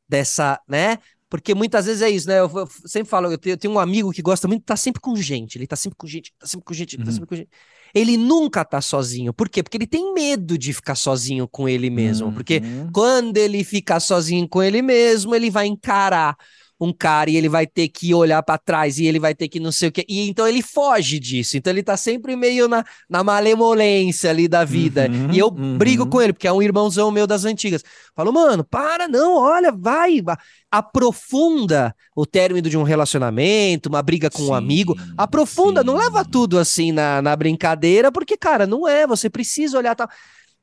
[0.07, 0.99] dessa, né?
[1.29, 2.39] Porque muitas vezes é isso, né?
[2.39, 5.01] Eu, eu sempre falo, eu tenho, eu tenho, um amigo que gosta muito, tá sempre
[5.01, 7.05] com gente, ele tá sempre com gente, tá sempre com gente, tá uhum.
[7.05, 7.49] tá sempre com gente.
[7.93, 9.33] Ele nunca tá sozinho.
[9.33, 9.63] Por quê?
[9.63, 12.27] Porque ele tem medo de ficar sozinho com ele mesmo.
[12.27, 12.33] Uhum.
[12.33, 12.61] Porque
[12.93, 16.35] quando ele ficar sozinho com ele mesmo, ele vai encarar
[16.79, 19.59] um cara e ele vai ter que olhar para trás e ele vai ter que
[19.59, 20.05] não sei o que.
[20.07, 21.57] E então ele foge disso.
[21.57, 25.07] Então ele tá sempre meio na, na malemolência ali da vida.
[25.09, 25.77] Uhum, e eu uhum.
[25.77, 27.83] brigo com ele, porque é um irmãozão meu das antigas.
[28.13, 30.21] Falo, mano, para, não, olha, vai,
[30.69, 34.95] aprofunda o término de um relacionamento, uma briga com sim, um amigo.
[35.17, 35.87] Aprofunda, sim.
[35.87, 40.09] não leva tudo assim na, na brincadeira, porque, cara, não é, você precisa olhar tal.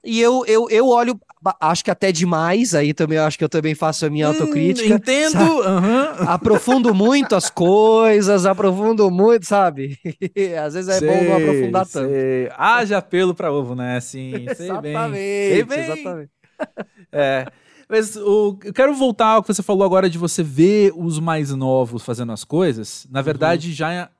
[0.04, 1.20] E eu, eu, eu olho,
[1.60, 4.94] acho que até demais, aí também acho que eu também faço a minha hum, autocrítica.
[4.94, 5.38] Entendo.
[5.38, 6.28] Uhum.
[6.28, 9.96] Aprofundo muito as coisas, aprofundo muito, sabe?
[10.60, 12.02] Às vezes é sei, bom não aprofundar sei.
[12.02, 12.54] tanto.
[12.60, 13.96] Haja pelo para ovo, né?
[13.96, 15.80] Assim, exatamente, sei bem.
[15.80, 16.30] Exatamente.
[17.14, 17.46] É.
[17.88, 21.50] Mas o, eu quero voltar ao que você falou agora de você ver os mais
[21.50, 23.06] novos fazendo as coisas.
[23.10, 23.74] Na verdade, uhum.
[23.74, 24.10] já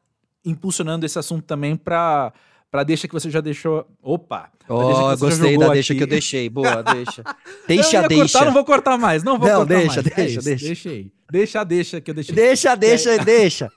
[0.44, 2.32] impulsionando esse assunto também para
[2.72, 3.87] para deixa que você já deixou.
[4.02, 4.50] Opa!
[4.66, 5.98] Oh, gostei da deixa aqui.
[5.98, 6.48] que eu deixei.
[6.48, 7.22] Boa, deixa.
[7.68, 8.38] Deixa, eu deixa.
[8.38, 9.22] Cortar, não vou cortar mais.
[9.22, 10.14] Não vou não, cortar deixa, mais.
[10.14, 10.66] Deixa, é deixa.
[10.66, 11.12] Deixei.
[11.30, 12.35] Deixa, deixa que eu deixei.
[12.35, 13.70] Deixa, deixa, deixa.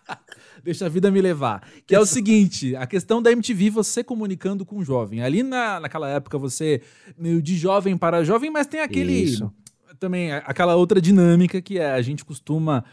[0.62, 1.66] deixa a vida me levar.
[1.86, 5.22] Que é o seguinte: a questão da MTV, você comunicando com o jovem.
[5.22, 6.82] Ali na, naquela época, você
[7.16, 9.14] meio de jovem para jovem, mas tem aquele.
[9.14, 9.50] Isso.
[9.98, 12.84] Também aquela outra dinâmica que é a gente costuma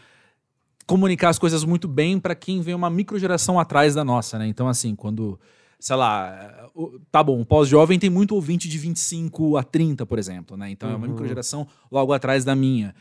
[0.86, 4.46] comunicar as coisas muito bem para quem vem uma microgeração atrás da nossa, né?
[4.46, 5.38] Então, assim, quando,
[5.78, 6.70] sei lá,
[7.10, 10.70] tá bom, o pós-jovem tem muito ouvinte de 25 a 30, por exemplo, né?
[10.70, 10.94] Então uhum.
[10.94, 11.12] é uma uhum.
[11.12, 12.94] microgeração logo atrás da minha.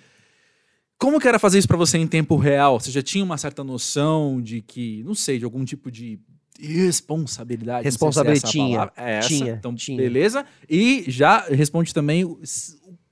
[0.98, 2.80] Como que era fazer isso para você em tempo real?
[2.80, 6.17] Você já tinha uma certa noção de que, não sei, de algum tipo de
[6.58, 7.84] responsabilidade?
[7.84, 9.28] Responsabilidade se é tinha, é essa.
[9.28, 9.54] tinha.
[9.54, 9.98] Então, tinha.
[9.98, 10.46] beleza.
[10.69, 12.39] E já responde também o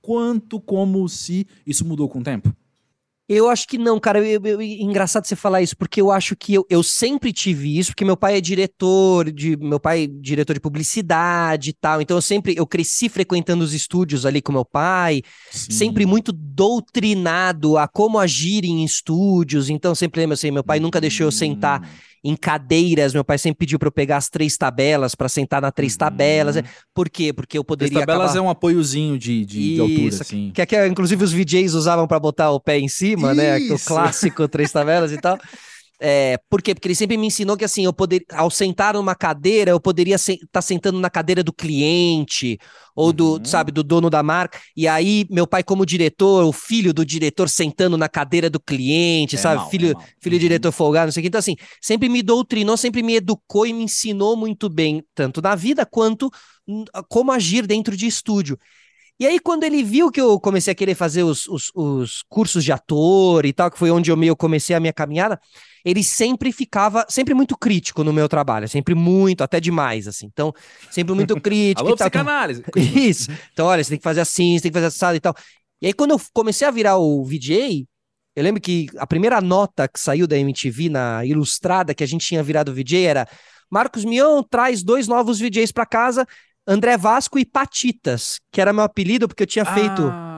[0.00, 2.54] quanto, como, se isso mudou com o tempo.
[3.28, 4.18] Eu acho que não, cara.
[4.26, 7.92] Eu, eu, engraçado você falar isso, porque eu acho que eu, eu sempre tive isso,
[7.92, 9.56] porque meu pai é diretor de.
[9.56, 12.02] Meu pai é diretor de publicidade e tal.
[12.02, 15.70] Então eu sempre eu cresci frequentando os estúdios ali com meu pai, Sim.
[15.70, 19.70] sempre muito doutrinado a como agir em estúdios.
[19.70, 23.12] Então sempre lembro assim, meu pai nunca deixou eu sentar hum em cadeiras.
[23.12, 25.98] Meu pai sempre pediu para eu pegar as três tabelas para sentar na três uhum.
[25.98, 26.56] tabelas.
[26.94, 27.32] Por quê?
[27.32, 27.90] Porque eu poderia.
[27.90, 28.38] Três tabelas acabar...
[28.38, 30.50] é um apoiozinho de, de, de altura, assim.
[30.54, 33.36] Que, que, inclusive os VJs usavam para botar o pé em cima, Isso.
[33.36, 33.58] né?
[33.58, 35.38] O clássico três tabelas e tal.
[36.04, 36.74] É, por quê?
[36.74, 40.16] Porque ele sempre me ensinou que assim, eu poder, ao sentar numa cadeira, eu poderia
[40.16, 42.58] estar se, tá sentando na cadeira do cliente
[42.96, 43.44] ou do, uhum.
[43.44, 44.58] sabe, do dono da marca.
[44.76, 49.36] E aí, meu pai, como diretor, o filho do diretor sentando na cadeira do cliente,
[49.36, 49.58] é sabe?
[49.58, 50.40] Mal, filho, é filho uhum.
[50.40, 51.28] diretor folgado, não sei o que.
[51.28, 55.54] Então, assim, sempre me doutrinou, sempre me educou e me ensinou muito bem, tanto na
[55.54, 56.28] vida quanto
[57.08, 58.58] como agir dentro de estúdio.
[59.20, 62.64] E aí, quando ele viu que eu comecei a querer fazer os, os, os cursos
[62.64, 65.38] de ator e tal, que foi onde eu meio comecei a minha caminhada,
[65.84, 70.26] ele sempre ficava, sempre muito crítico no meu trabalho, sempre muito, até demais, assim.
[70.26, 70.52] Então,
[70.90, 71.86] sempre muito crítico.
[71.86, 72.62] Alô, psicanálise.
[72.76, 73.30] Isso.
[73.52, 75.34] Então, olha, você tem que fazer assim, você tem que fazer assado e tal.
[75.80, 77.86] E aí, quando eu comecei a virar o VJ,
[78.34, 82.26] eu lembro que a primeira nota que saiu da MTV na Ilustrada, que a gente
[82.26, 83.28] tinha virado VJ, era
[83.70, 86.26] Marcos Mion traz dois novos VJs para casa,
[86.66, 90.31] André Vasco e Patitas, que era meu apelido, porque eu tinha feito Ah,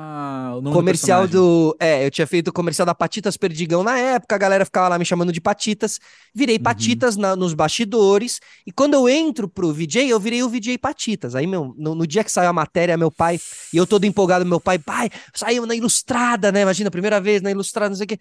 [0.56, 1.70] o nome comercial do.
[1.72, 1.76] do.
[1.80, 4.98] É, eu tinha feito o comercial da Patitas Perdigão na época, a galera ficava lá
[4.98, 5.98] me chamando de Patitas.
[6.34, 6.62] Virei Uhum.
[6.62, 8.40] Patitas na- nos bastidores.
[8.66, 11.34] E quando eu entro pro VJ, eu virei o VJ Patitas.
[11.34, 13.38] Aí, meu, no, no dia que saiu a matéria, meu pai,
[13.72, 16.62] e eu todo empolgado, meu pai, pai, saiu na ilustrada, né?
[16.62, 18.18] Imagina, primeira vez na ilustrada, não sei o quê.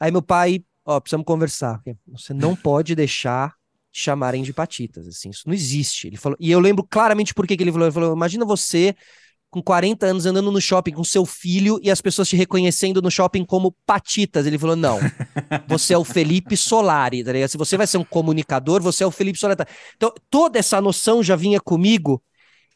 [0.00, 1.80] Aí meu pai, ó, precisamos conversar.
[2.08, 3.52] Você não pode deixar
[3.92, 6.06] te chamarem de Patitas, assim, isso não existe.
[6.06, 7.86] Ele falou, e eu lembro claramente por que que ele falou.
[7.86, 8.94] Ele falou: imagina você
[9.52, 13.10] com 40 anos andando no shopping com seu filho e as pessoas te reconhecendo no
[13.10, 14.46] shopping como patitas.
[14.46, 14.98] Ele falou: não,
[15.68, 17.50] você é o Felipe Solari, tá ligado?
[17.50, 19.60] Se você vai ser um comunicador, você é o Felipe Solari.
[19.94, 22.22] Então, toda essa noção já vinha comigo.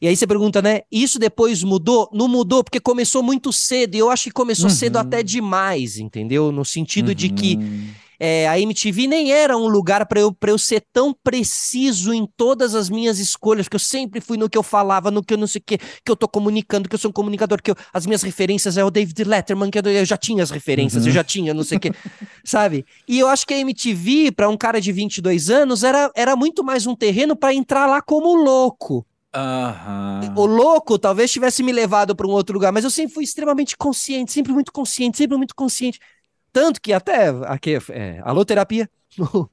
[0.03, 0.83] E aí você pergunta, né?
[0.93, 2.11] Isso depois mudou?
[2.13, 4.77] Não mudou, porque começou muito cedo, e eu acho que começou Uhum.
[4.77, 6.53] cedo até demais, entendeu?
[6.53, 7.89] No sentido de que Uhum.
[8.19, 12.27] É, a MTV nem era um lugar para eu, pra eu ser tão preciso em
[12.37, 15.39] todas as minhas escolhas, porque eu sempre fui no que eu falava, no que eu
[15.39, 17.77] não sei o que, que eu tô comunicando, que eu sou um comunicador, que eu-
[17.93, 21.09] as minhas referências é o David Letterman, que eu, eu já tinha as referências, Uhum.
[21.09, 21.91] eu já tinha não sei o que,
[22.45, 22.85] sabe?
[23.09, 26.65] E eu acho que a MTV, para um cara de 22 anos, era, era muito
[26.65, 29.07] mais um terreno para entrar lá como louco.
[29.35, 30.33] Aham.
[30.37, 33.77] O louco talvez tivesse me levado para um outro lugar, mas eu sempre fui extremamente
[33.77, 35.99] consciente, sempre muito consciente, sempre muito consciente.
[36.57, 38.89] Tanto que até aqui, é, alô terapia,
[39.19, 39.51] no,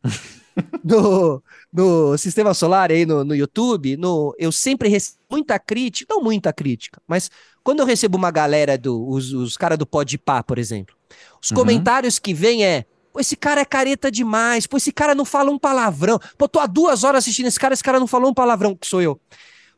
[0.81, 6.23] no, no Sistema Solar aí no, no YouTube, no, eu sempre recebo muita crítica, não
[6.23, 7.29] muita crítica, mas
[7.61, 10.95] quando eu recebo uma galera, do, os, os caras do Podpah, por exemplo,
[11.41, 11.57] os Uhum.
[11.57, 14.65] comentários que vêm é Pô, esse cara é careta demais.
[14.65, 16.17] Pô, esse cara não fala um palavrão.
[16.37, 18.87] Pô, tô há duas horas assistindo esse cara, esse cara não falou um palavrão, que
[18.87, 19.19] sou eu.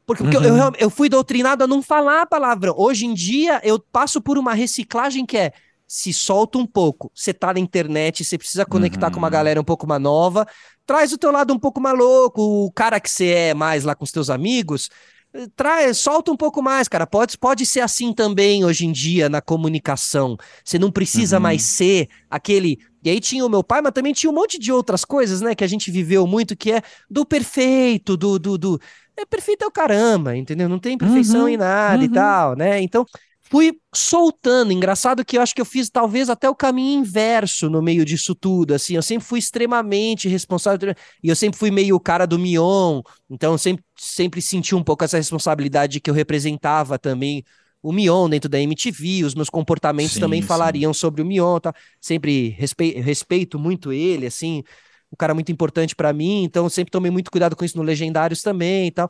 [0.05, 0.57] Porque, porque eu- Uhum.
[0.57, 2.75] eu, eu fui doutrinado a não falar palavrão.
[2.77, 5.51] Hoje em dia, eu passo por uma reciclagem que é
[5.88, 7.12] se solta um pouco.
[7.13, 9.30] Você tá na internet, você precisa conectar com uma Uhum.
[9.30, 10.45] galera um pouco mais nova.
[10.86, 13.95] Traz o teu lado um pouco mais louco, o cara que você é mais lá
[13.95, 14.89] com os teus amigos.
[15.34, 17.06] eh, Traz, solta um pouco mais, cara.
[17.08, 20.38] Pode, pode ser assim também hoje em dia na comunicação.
[20.63, 21.39] Você não precisa Uhum.
[21.39, 22.80] mais ser aquele.
[23.04, 25.54] E aí tinha o meu pai, mas também tinha um monte de outras coisas, né?
[25.56, 28.39] Que a gente viveu muito, que é do perfeito, do.
[28.39, 28.80] do, do...
[29.17, 30.67] É perfeito é o caramba, entendeu?
[30.67, 32.10] Não tem perfeição Uhum, em nada e uhum.
[32.10, 32.82] tal, né?
[32.82, 33.06] Então,
[33.49, 34.71] fui soltando.
[34.71, 38.36] Engraçado que eu acho que eu fiz talvez até o caminho inverso no meio disso
[38.36, 38.95] tudo, assim.
[38.95, 43.53] Eu sempre fui extremamente responsável e eu sempre fui meio o cara do Mion, então
[43.53, 47.43] eu sempre, sempre senti um pouco essa responsabilidade que eu representava também
[47.81, 50.47] o Mion dentro da MTV, os meus comportamentos Sim, também sim.
[50.47, 51.73] falariam sobre o Mion, tá?
[52.01, 54.63] Sempre respe- respeito muito ele, assim,
[55.12, 57.84] um cara muito importante pra mim, então eu sempre tomei muito cuidado com isso no
[57.84, 59.10] Legendários também e tal.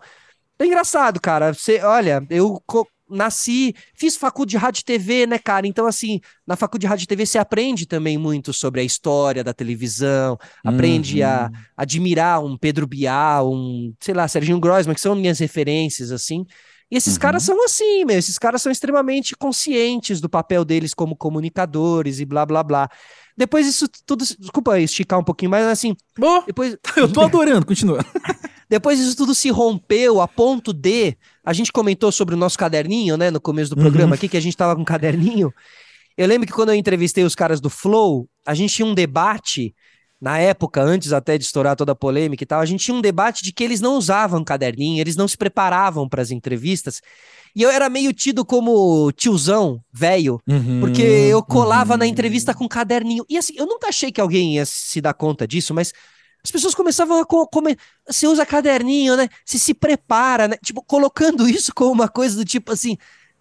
[0.60, 1.54] É engraçado, cara.
[1.54, 5.68] Você, olha, eu co- nasci, fiz faculdade de rádio e TV, né, cara?
[5.68, 9.44] Então, assim, na faculdade de rádio e TV você aprende também muito sobre a história
[9.44, 11.60] da televisão, aprende a Uhum.
[11.78, 16.46] admirar um Pedro Bial, um, sei lá, Serginho Grossman, que são minhas referências, assim.
[16.90, 17.20] E esses Uhum.
[17.20, 22.26] caras são assim, meu, esses caras são extremamente conscientes do papel deles como comunicadores e
[22.26, 22.90] blá, blá, blá.
[23.38, 25.96] Depois isso tudo, desculpa esticar um pouquinho, mas assim,
[26.46, 28.00] depois, eu tô adorando, continua.
[28.70, 31.18] depois isso tudo se rompeu a ponto de.
[31.46, 33.84] A gente comentou sobre o nosso caderninho, né, no começo do Uhum.
[33.84, 35.54] programa aqui, que a gente tava com um caderninho.
[36.18, 39.76] Eu lembro que quando eu entrevistei os caras do Flow, a gente tinha um debate,
[40.20, 43.02] na época, antes até de estourar toda a polêmica e tal, a gente tinha um
[43.02, 47.02] debate de que eles não usavam caderninho, eles não se preparavam para as entrevistas.
[47.56, 50.42] E eu era meio tido como tiozão, velho,
[50.80, 52.12] porque eu colava na Uhum.
[52.12, 53.24] entrevista com caderninho.
[53.30, 55.94] E assim, eu nunca achei que alguém ia se dar conta disso, mas
[56.46, 57.50] as pessoas começavam a co-.
[58.08, 59.28] Você usa caderninho, né?
[59.44, 60.58] Você se prepara, né?
[60.64, 62.98] Tipo, colocando isso como uma coisa do tipo assim.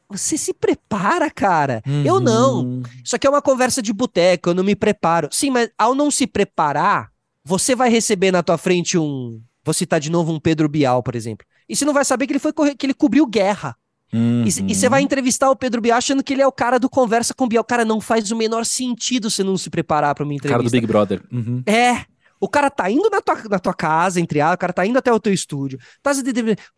[0.09, 1.83] Você se prepara, cara.
[2.05, 2.61] Eu não.
[2.65, 2.83] Uhum.
[3.05, 5.29] Isso aqui é uma conversa de boteco, eu não me preparo.
[5.31, 7.11] Sim, mas ao não se preparar,
[7.45, 9.41] você vai receber na tua frente um.
[9.65, 11.47] Vou citar de novo um Pedro Bial, por exemplo.
[11.69, 13.77] E você não vai saber que ele foi correr, que ele cobriu guerra.
[14.47, 16.79] E c- E você vai entrevistar o Pedro Bial achando que ele é o cara
[16.79, 17.65] do conversa com o Bial.
[17.65, 20.77] Cara, não faz o menor sentido você não se preparar para uma Cara do entrevista.
[20.77, 21.23] Big Brother.
[21.33, 21.63] Uhum.
[21.67, 22.05] É.
[22.45, 24.99] O cara tá indo na tua, na tua casa, entre aspas, o cara tá indo
[24.99, 25.79] até o teu estúdio.
[26.03, 26.23] Tá, se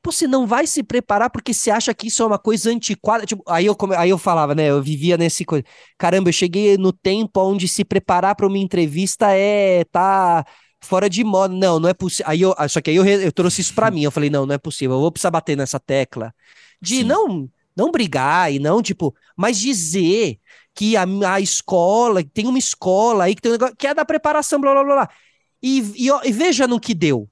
[0.01, 3.27] Pô, você não vai se preparar porque você acha que isso é uma coisa antiquada.
[3.27, 4.71] Tipo, aí, eu, aí eu falava, né?
[4.71, 5.65] Eu vivia nesse coisa.
[5.99, 10.45] Caramba, eu cheguei no tempo onde se preparar para uma entrevista é tá
[10.81, 11.53] fora de moda.
[11.53, 12.31] Não, não é possível.
[12.31, 14.05] Aí eu, só que aí eu, eu trouxe isso pra mim.
[14.05, 14.95] Eu falei, não, não é possível.
[14.95, 16.33] Eu vou precisar bater nessa tecla
[16.81, 17.03] de Sim.
[17.03, 20.39] não não brigar e não, tipo, mas dizer
[20.75, 24.05] que a, a escola, tem uma escola aí que tem um negócio que é da
[24.05, 25.11] preparação, blá blá blá.
[25.67, 27.29] E, e, e veja no que deu.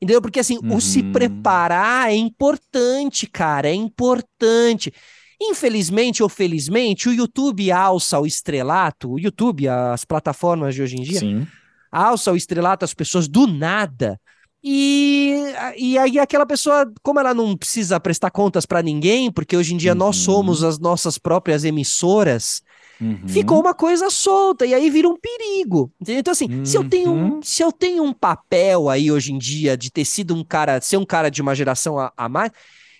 [0.00, 0.20] Entendeu?
[0.20, 1.12] Porque assim, o se Uhum.
[1.12, 4.92] preparar é importante, cara, é importante.
[5.40, 11.02] Infelizmente ou felizmente, o YouTube alça o estrelato, o YouTube, as plataformas de hoje em
[11.02, 11.46] dia, Sim.
[11.90, 14.20] alça o estrelato as pessoas do nada.
[14.62, 15.36] E,
[15.76, 19.76] e aí aquela pessoa, como ela não precisa prestar contas para ninguém, porque hoje em
[19.76, 19.98] dia uhum.
[19.98, 22.60] nós somos as nossas próprias emissoras,
[23.00, 23.26] uhum.
[23.26, 25.92] ficou uma coisa solta e aí vira um perigo.
[26.00, 26.20] Entendeu?
[26.20, 26.64] Então assim, uhum.
[26.64, 30.04] se eu tenho um, se eu tenho um papel aí hoje em dia de ter
[30.04, 32.50] sido um cara, ser um cara de uma geração a, a mais,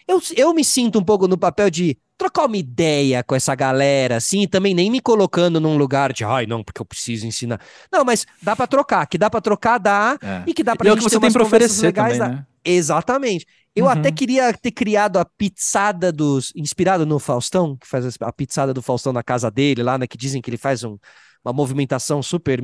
[0.06, 4.16] eu, eu me sinto um pouco no papel de trocar uma ideia com essa galera,
[4.16, 7.60] assim, também nem me colocando num lugar de, ai, não, porque eu preciso ensinar.
[7.92, 10.42] Não, mas dá para trocar, que dá para trocar, dá, é.
[10.44, 12.36] e que dá pra e gente é o que você tem pra oferecer legais, também,
[12.36, 12.46] né?
[12.70, 13.46] Exatamente.
[13.74, 13.90] Eu uhum.
[13.90, 16.52] até queria ter criado a pizzada dos.
[16.54, 20.06] Inspirado no Faustão, que faz a pizzada do Faustão na casa dele, lá, né?
[20.06, 20.98] Que dizem que ele faz um,
[21.44, 22.60] uma movimentação super.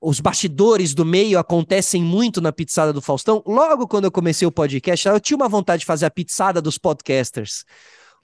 [0.00, 3.42] Os bastidores do meio acontecem muito na pizzada do Faustão.
[3.46, 6.78] Logo quando eu comecei o podcast, eu tinha uma vontade de fazer a pizzada dos
[6.78, 7.64] podcasters.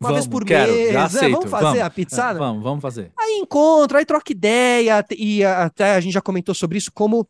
[0.01, 0.92] Uma vamos, vez por quero, mês.
[0.92, 1.25] Já aceito.
[1.25, 2.38] É, vamos fazer vamos, a pizzada?
[2.38, 3.12] É, vamos, vamos fazer.
[3.19, 5.05] Aí encontra, aí troca ideia.
[5.11, 7.29] E até a gente já comentou sobre isso, como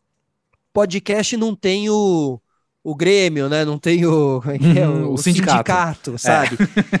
[0.71, 2.39] podcast não tem o,
[2.87, 3.65] o Grêmio, né?
[3.65, 6.17] Não tem o, é, é o, o sindicato, sindicato é.
[6.17, 6.55] sabe?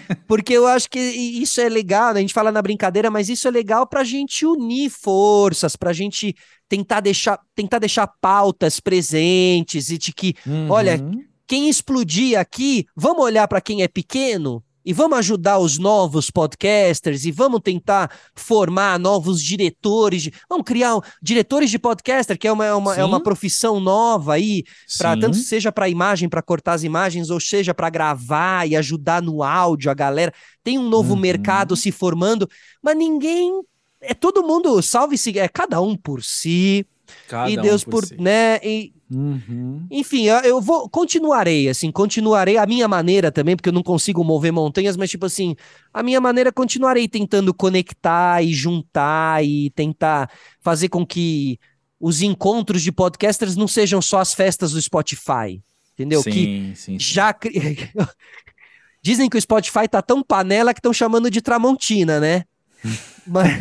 [0.09, 0.15] É.
[0.27, 2.19] Porque eu acho que isso é legal, né?
[2.19, 6.35] a gente fala na brincadeira, mas isso é legal pra gente unir forças, pra gente
[6.67, 10.69] tentar deixar, tentar deixar pautas presentes e de que, uhum.
[10.69, 10.99] olha,
[11.47, 17.25] quem explodir aqui, vamos olhar para quem é pequeno e vamos ajudar os novos podcasters
[17.25, 22.65] e vamos tentar formar novos diretores, de, vamos criar diretores de podcaster, que é uma,
[22.65, 24.63] é uma, é uma profissão nova aí,
[24.97, 29.21] para tanto seja para imagem, para cortar as imagens, ou seja para gravar e ajudar
[29.21, 30.33] no áudio a galera.
[30.63, 31.19] Tem um novo uhum.
[31.19, 32.49] mercado se formando,
[32.81, 33.61] mas ninguém
[33.99, 36.87] é todo mundo, salve-se, é cada um por si.
[37.27, 38.15] Cada e Deus um por, si.
[38.19, 38.59] né?
[38.63, 39.85] E, uhum.
[39.89, 44.51] Enfim, eu vou continuarei assim, continuarei a minha maneira também, porque eu não consigo mover
[44.51, 45.55] montanhas, mas tipo assim,
[45.93, 50.29] a minha maneira continuarei tentando conectar e juntar e tentar
[50.61, 51.59] fazer com que
[51.99, 55.61] os encontros de podcasters não sejam só as festas do Spotify,
[55.93, 56.21] entendeu?
[56.21, 56.99] Sim, que sim, sim.
[56.99, 57.35] já
[59.01, 62.43] dizem que o Spotify tá tão panela que estão chamando de Tramontina, né?
[63.25, 63.59] Mas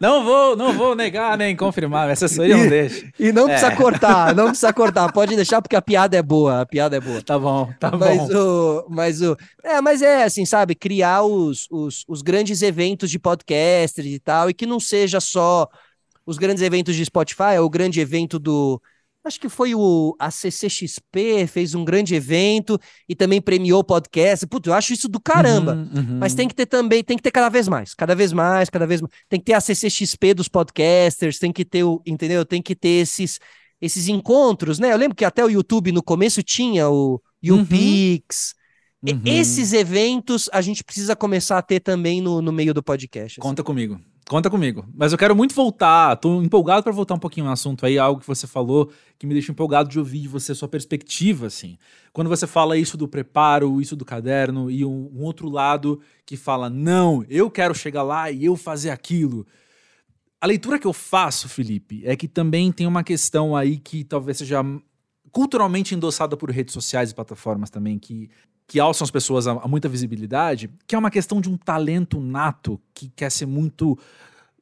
[0.00, 3.10] Não vou, não vou negar nem confirmar, essa sou eu, não deixa.
[3.18, 3.76] E não precisa é.
[3.76, 7.22] cortar, não precisa cortar, pode deixar porque a piada é boa, a piada é boa.
[7.22, 8.36] Tá bom, tá mas bom.
[8.36, 13.18] O, mas o, é, mas é assim, sabe, criar os, os, os grandes eventos de
[13.18, 15.68] podcasters e tal, e que não seja só
[16.24, 18.80] os grandes eventos de Spotify, é o grande evento do,
[19.28, 24.46] acho que foi o a CCXP, fez um grande evento e também premiou o podcast.
[24.46, 25.74] Putz, eu acho isso do caramba.
[25.74, 26.18] Uhum, uhum.
[26.18, 28.86] Mas tem que ter também, tem que ter cada vez mais, cada vez mais, cada
[28.86, 29.12] vez mais.
[29.28, 32.44] Tem que ter a CCXP dos podcasters, tem que ter o, entendeu?
[32.44, 33.38] Tem que ter esses
[33.80, 34.92] esses encontros, né?
[34.92, 38.54] Eu lembro que até o YouTube no começo tinha o YouPix.
[39.02, 39.12] Uhum.
[39.12, 39.22] uhum.
[39.24, 43.38] Esses eventos a gente precisa começar a ter também no, no meio do podcast.
[43.38, 43.48] Assim.
[43.48, 44.00] Conta comigo.
[44.28, 44.86] Conta comigo.
[44.94, 48.20] Mas eu quero muito voltar, tô empolgado para voltar um pouquinho no assunto aí, algo
[48.20, 51.78] que você falou que me deixa empolgado de ouvir de você, sua perspectiva, assim.
[52.12, 56.36] Quando você fala isso do preparo, isso do caderno, e um, um outro lado que
[56.36, 59.46] fala, não, eu quero chegar lá e eu fazer aquilo.
[60.38, 64.36] A leitura que eu faço, Felipe, é que também tem uma questão aí que talvez
[64.36, 64.62] seja
[65.32, 68.28] culturalmente endossada por redes sociais e plataformas também, que
[68.68, 72.20] que alçam as pessoas a, a, muita visibilidade, que é uma questão de um talento
[72.20, 73.98] nato que quer ser muito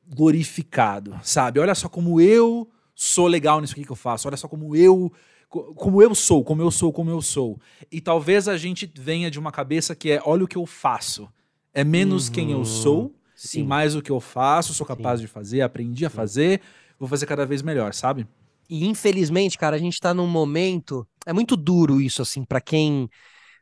[0.08, 1.58] glorificado, sabe?
[1.58, 5.12] Olha só como eu sou legal nisso aqui que eu faço, olha só como eu
[5.48, 7.58] como eu sou, como eu sou, como eu sou.
[7.90, 11.28] E talvez a gente venha de uma cabeça que é, olha o que eu faço.
[11.72, 12.32] É menos uhum.
[12.32, 13.60] quem eu sou Sim.
[13.60, 15.26] e mais o que eu faço, sou capaz Sim.
[15.26, 16.60] de fazer, aprendi a fazer,
[16.98, 18.26] vou fazer cada vez melhor, sabe?
[18.68, 23.08] E infelizmente, cara, a gente tá num momento, é muito duro isso assim para quem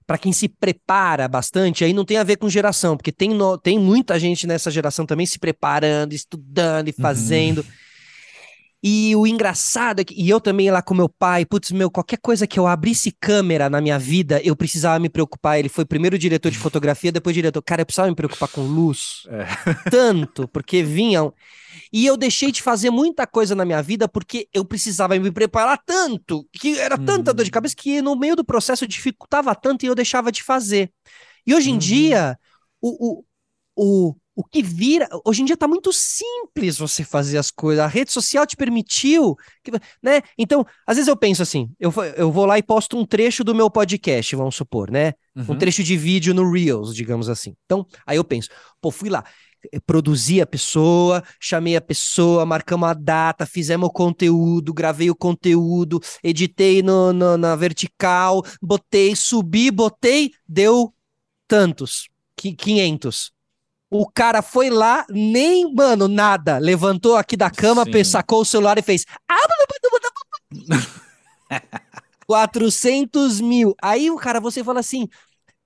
[0.06, 3.56] para quem se prepara bastante, aí não tem a ver com geração, porque tem, no,
[3.56, 7.02] tem muita gente nessa geração também se preparando, estudando e uhum.
[7.02, 7.58] fazendo.
[7.58, 7.83] Uhum.
[8.86, 12.18] E o engraçado é que, e eu também lá com meu pai, putz, meu, qualquer
[12.18, 15.58] coisa que eu abrisse câmera na minha vida, eu precisava me preocupar.
[15.58, 17.62] Ele foi primeiro diretor de fotografia, depois diretor.
[17.62, 19.26] Cara, eu precisava me preocupar com luz.
[19.30, 19.46] É.
[19.90, 21.32] Tanto, porque vinham.
[21.90, 25.80] E eu deixei de fazer muita coisa na minha vida porque eu precisava me preparar
[25.84, 27.52] tanto, que era tanta dor de uhum.
[27.52, 30.92] cabeça que no meio do processo dificultava tanto e eu deixava de fazer.
[31.46, 31.78] E hoje em uhum.
[31.78, 32.38] dia,
[32.80, 33.24] o, o,
[33.76, 35.08] o, o que vira.
[35.24, 37.84] Hoje em dia tá muito simples você fazer as coisas.
[37.84, 39.36] A rede social te permitiu.
[39.62, 39.70] Que,
[40.02, 40.22] né?
[40.36, 43.54] Então, às vezes eu penso assim: eu, eu vou lá e posto um trecho do
[43.54, 45.12] meu podcast, vamos supor, né?
[45.36, 45.46] Uhum.
[45.50, 47.54] Um trecho de vídeo no Reels, digamos assim.
[47.64, 48.48] Então, aí eu penso,
[48.80, 49.24] pô, fui lá,
[49.72, 55.16] eh, produzi a pessoa, chamei a pessoa, marcamos a data, fizemos o conteúdo, gravei o
[55.16, 60.92] conteúdo, editei no, no, na vertical, botei, subi, botei, deu
[61.48, 62.08] tantos.
[62.36, 63.33] 500.
[63.96, 66.58] O cara foi lá, nem, mano, nada.
[66.58, 69.06] Levantou aqui da cama, sacou o celular e fez.
[72.26, 73.72] 400 mil.
[73.80, 75.08] Aí o cara, você fala assim.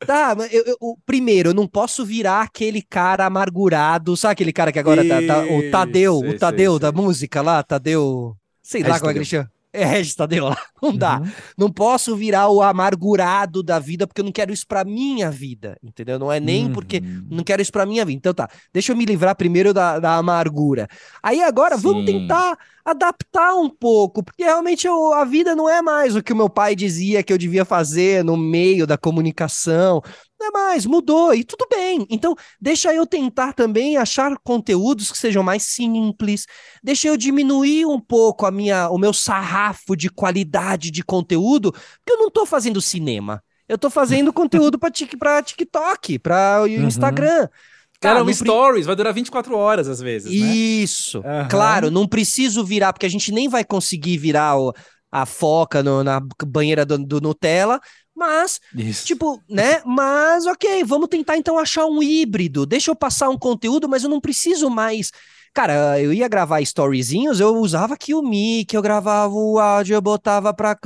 [0.06, 4.78] Tá, eu, eu, primeiro, eu não posso virar aquele cara amargurado, sabe aquele cara que
[4.78, 9.14] agora tá, tá o Tadeu, o Tadeu da música lá, Tadeu, sei lá como é
[9.14, 9.50] que ele chama.
[9.78, 10.58] É, Regis Tadeu lá.
[10.82, 11.20] Não dá.
[11.20, 11.30] Uhum.
[11.56, 15.78] Não posso virar o amargurado da vida porque eu não quero isso pra minha vida,
[15.82, 16.18] entendeu?
[16.18, 16.72] Não é nem uhum.
[16.72, 17.00] porque
[17.30, 18.18] não quero isso pra minha vida.
[18.18, 20.88] Então tá, deixa eu me livrar primeiro da, da amargura.
[21.22, 21.82] Aí agora Sim.
[21.82, 26.32] vamos tentar adaptar um pouco, porque realmente eu, a vida não é mais o que
[26.32, 30.02] o meu pai dizia que eu devia fazer no meio da comunicação.
[30.40, 32.06] Não é mais, mudou e tudo bem.
[32.08, 36.46] Então, deixa eu tentar também achar conteúdos que sejam mais simples.
[36.82, 42.12] Deixa eu diminuir um pouco a minha, o meu sarrafo de qualidade de conteúdo, porque
[42.12, 43.42] eu não estou fazendo cinema.
[43.68, 46.86] Eu estou fazendo conteúdo para TikTok, para uhum.
[46.86, 47.48] Instagram.
[48.00, 50.30] Cara, um stories vai durar 24 horas às vezes.
[50.30, 50.36] Né?
[50.36, 51.20] Isso.
[51.20, 51.42] Né?
[51.42, 51.48] Uhum.
[51.48, 54.72] Claro, não preciso virar, porque a gente nem vai conseguir virar o,
[55.10, 57.80] a foca no, na banheira do, do Nutella,
[58.18, 59.06] mas, Isso.
[59.06, 59.80] tipo, né?
[59.86, 62.66] Mas, ok, vamos tentar então achar um híbrido.
[62.66, 65.12] Deixa eu passar um conteúdo, mas eu não preciso mais.
[65.58, 70.00] Cara, eu ia gravar storyzinhos, eu usava aqui o mic, eu gravava o áudio, eu
[70.00, 70.78] botava pra.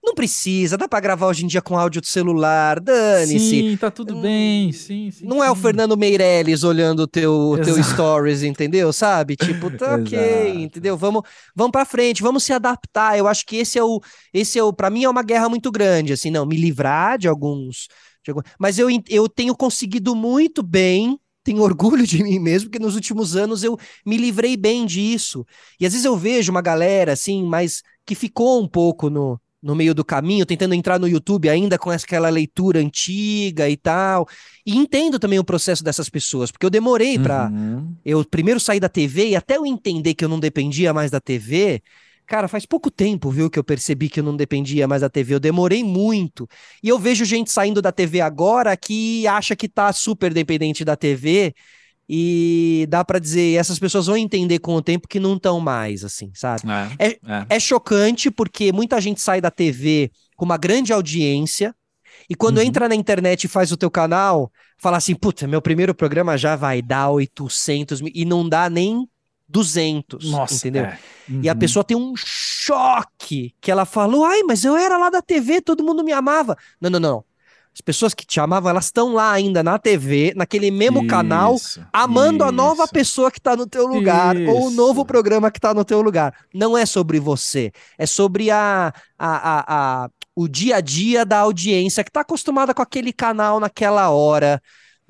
[0.00, 3.40] Não precisa, dá para gravar hoje em dia com áudio do celular, dane-se.
[3.40, 5.26] Sim, tá tudo hum, bem, sim, sim.
[5.26, 5.42] Não sim.
[5.42, 8.92] é o Fernando Meirelles olhando o teu, teu stories, entendeu?
[8.92, 9.34] Sabe?
[9.34, 10.96] Tipo, tá ok, entendeu?
[10.96, 11.22] Vamos,
[11.52, 13.18] vamos para frente, vamos se adaptar.
[13.18, 14.00] Eu acho que esse é o,
[14.32, 17.26] esse é o, para mim é uma guerra muito grande, assim, não, me livrar de
[17.26, 17.88] alguns,
[18.24, 22.82] de alguns mas eu, eu tenho conseguido muito bem tenho orgulho de mim mesmo, porque
[22.82, 25.46] nos últimos anos eu me livrei bem disso.
[25.78, 29.74] E às vezes eu vejo uma galera assim, mas que ficou um pouco no, no
[29.74, 34.26] meio do caminho, tentando entrar no YouTube ainda com aquela leitura antiga e tal.
[34.66, 37.94] E entendo também o processo dessas pessoas, porque eu demorei para uhum.
[38.04, 41.20] eu primeiro sair da TV e até eu entender que eu não dependia mais da
[41.20, 41.82] TV.
[42.30, 45.34] Cara, faz pouco tempo, viu, que eu percebi que eu não dependia mais da TV.
[45.34, 46.48] Eu demorei muito.
[46.80, 50.94] E eu vejo gente saindo da TV agora que acha que tá super dependente da
[50.94, 51.52] TV
[52.08, 56.04] e dá para dizer, essas pessoas vão entender com o tempo que não estão mais,
[56.04, 56.62] assim, sabe?
[57.00, 57.46] É, é, é.
[57.48, 61.74] é, chocante porque muita gente sai da TV com uma grande audiência
[62.28, 62.62] e quando uhum.
[62.62, 66.54] entra na internet e faz o teu canal, fala assim, puta, meu primeiro programa já
[66.54, 69.04] vai dar 800 mil, e não dá nem
[69.50, 70.84] 200, Nossa, entendeu?
[70.84, 70.98] É.
[71.28, 71.40] Uhum.
[71.42, 71.58] E a uhum.
[71.58, 75.84] pessoa tem um choque que ela falou, ai, mas eu era lá da TV, todo
[75.84, 76.56] mundo me amava.
[76.80, 77.24] Não, não, não.
[77.72, 81.56] As pessoas que te amavam, elas estão lá ainda na TV, naquele mesmo isso, canal,
[81.92, 82.48] amando isso.
[82.48, 84.50] a nova pessoa que está no teu lugar, isso.
[84.50, 86.34] ou o novo programa que está no teu lugar.
[86.52, 91.38] Não é sobre você, é sobre a, a, a, a o dia a dia da
[91.38, 94.60] audiência que está acostumada com aquele canal naquela hora,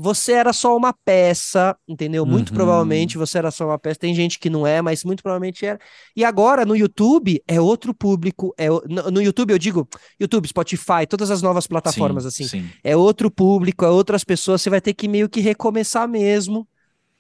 [0.03, 2.25] você era só uma peça, entendeu?
[2.25, 2.55] Muito uhum.
[2.55, 4.01] provavelmente você era só uma peça.
[4.01, 5.79] Tem gente que não é, mas muito provavelmente era.
[6.17, 8.55] E agora no YouTube é outro público.
[8.57, 9.87] É no, no YouTube eu digo
[10.19, 12.45] YouTube, Spotify, todas as novas plataformas sim, assim.
[12.45, 12.71] Sim.
[12.83, 14.63] É outro público, é outras pessoas.
[14.63, 16.67] Você vai ter que meio que recomeçar mesmo.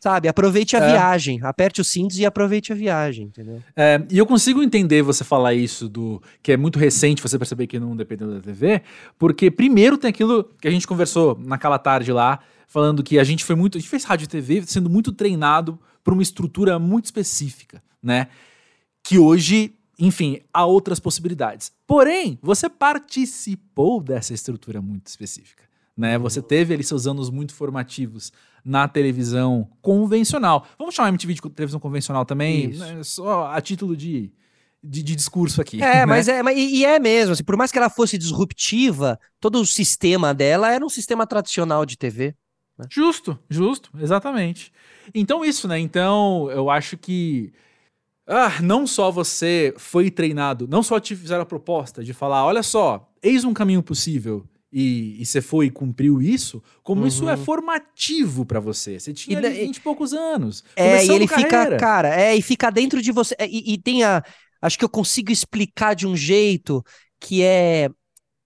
[0.03, 0.93] Sabe, aproveite a é.
[0.93, 3.62] viagem, aperte os cintos e aproveite a viagem, entendeu?
[3.76, 7.66] É, e eu consigo entender você falar isso do que é muito recente você perceber
[7.66, 8.81] que não dependeu da TV,
[9.18, 13.44] porque primeiro tem aquilo que a gente conversou naquela tarde lá, falando que a gente
[13.44, 13.76] foi muito.
[13.76, 18.28] A gente fez rádio e TV sendo muito treinado para uma estrutura muito específica, né?
[19.02, 21.72] Que hoje, enfim, há outras possibilidades.
[21.84, 25.64] Porém, você participou dessa estrutura muito específica.
[25.96, 26.16] Né?
[26.16, 28.32] Você teve ali seus anos muito formativos
[28.64, 30.66] na televisão convencional.
[30.78, 33.02] Vamos chamar MTV de televisão convencional também, né?
[33.02, 34.32] só a título de,
[34.82, 35.82] de, de, discurso aqui.
[35.82, 36.06] É, né?
[36.06, 39.66] mas é, mas, e é mesmo, assim, por mais que ela fosse disruptiva, todo o
[39.66, 42.34] sistema dela era um sistema tradicional de TV.
[42.81, 42.87] Né?
[42.91, 44.72] Justo, justo, exatamente.
[45.14, 45.78] Então, isso, né?
[45.78, 47.53] Então, eu acho que.
[48.26, 52.62] Ah, não só você foi treinado, não só te fizeram a proposta de falar, olha
[52.62, 57.07] só, eis um caminho possível e, e você foi e cumpriu isso, como uhum.
[57.07, 57.45] isso é uhum.
[57.45, 59.01] formativo para você.
[59.01, 60.62] Você tinha e, ali 20 e poucos anos.
[60.76, 61.64] É, e ele carreira.
[61.64, 63.35] fica, cara, é, e fica dentro de você.
[63.41, 64.22] E, e tem a.
[64.62, 66.85] Acho que eu consigo explicar de um jeito
[67.18, 67.89] que é.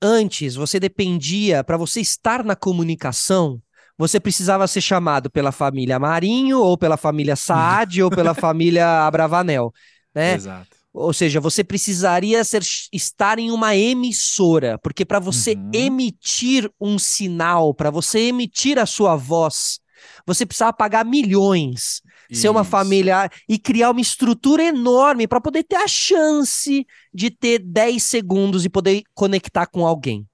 [0.07, 3.63] Antes, você dependia, para você estar na comunicação,
[3.97, 9.73] você precisava ser chamado pela família Marinho, ou pela família Saad, ou pela família Abravanel,
[10.15, 10.35] né?
[10.35, 10.75] Exato.
[10.93, 15.71] Ou seja, você precisaria ser, estar em uma emissora, porque para você uhum.
[15.73, 19.81] emitir um sinal, para você emitir a sua voz,
[20.25, 22.43] você precisava pagar milhões, Isso.
[22.43, 27.59] ser uma família e criar uma estrutura enorme para poder ter a chance de ter
[27.59, 30.25] 10 segundos e poder conectar com alguém.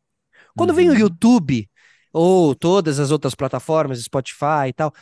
[0.54, 0.76] Quando uhum.
[0.76, 0.98] vem o uhum.
[0.98, 1.70] YouTube,
[2.12, 4.92] ou todas as outras plataformas, Spotify e tal,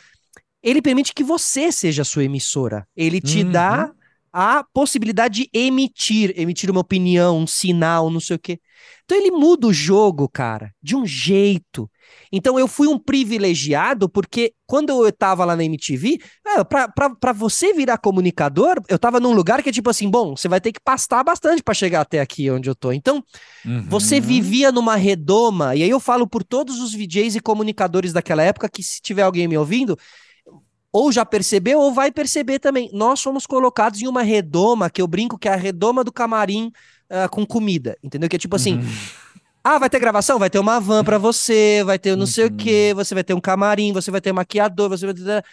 [0.61, 2.87] ele permite que você seja a sua emissora.
[2.95, 3.51] Ele te uhum.
[3.51, 3.91] dá
[4.31, 8.59] a possibilidade de emitir, emitir uma opinião, um sinal, não sei o quê.
[9.05, 11.89] Então ele muda o jogo, cara, de um jeito.
[12.31, 17.73] Então eu fui um privilegiado porque quando eu tava lá na MTV, é, para você
[17.73, 20.79] virar comunicador, eu tava num lugar que é tipo assim, bom, você vai ter que
[20.79, 22.91] pastar bastante para chegar até aqui onde eu tô.
[22.91, 23.23] Então,
[23.65, 23.83] uhum.
[23.87, 28.43] você vivia numa redoma, e aí eu falo por todos os VJs e comunicadores daquela
[28.43, 29.97] época que se tiver alguém me ouvindo,
[30.91, 32.89] ou já percebeu ou vai perceber também.
[32.93, 36.71] Nós fomos colocados em uma redoma, que eu brinco que é a redoma do camarim
[37.09, 38.29] uh, com comida, entendeu?
[38.29, 38.75] Que é tipo assim.
[38.75, 39.29] Uhum.
[39.63, 40.39] Ah, vai ter gravação?
[40.39, 42.51] Vai ter uma van para você, vai ter não sei uhum.
[42.51, 45.45] o quê, você vai ter um camarim, você vai ter maquiador, você vai ter.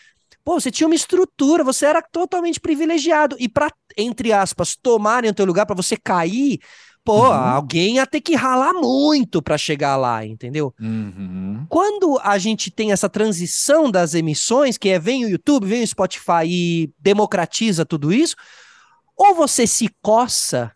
[0.46, 3.34] Pô, você tinha uma estrutura, você era totalmente privilegiado.
[3.40, 3.68] E para,
[3.98, 6.60] entre aspas, tomarem o teu lugar, para você cair,
[7.04, 7.32] Pô, uhum.
[7.32, 10.74] alguém ia ter que ralar muito para chegar lá, entendeu?
[10.80, 11.64] Uhum.
[11.68, 15.86] Quando a gente tem essa transição das emissões, que é vem o YouTube, vem o
[15.86, 18.34] Spotify e democratiza tudo isso,
[19.16, 20.72] ou você se coça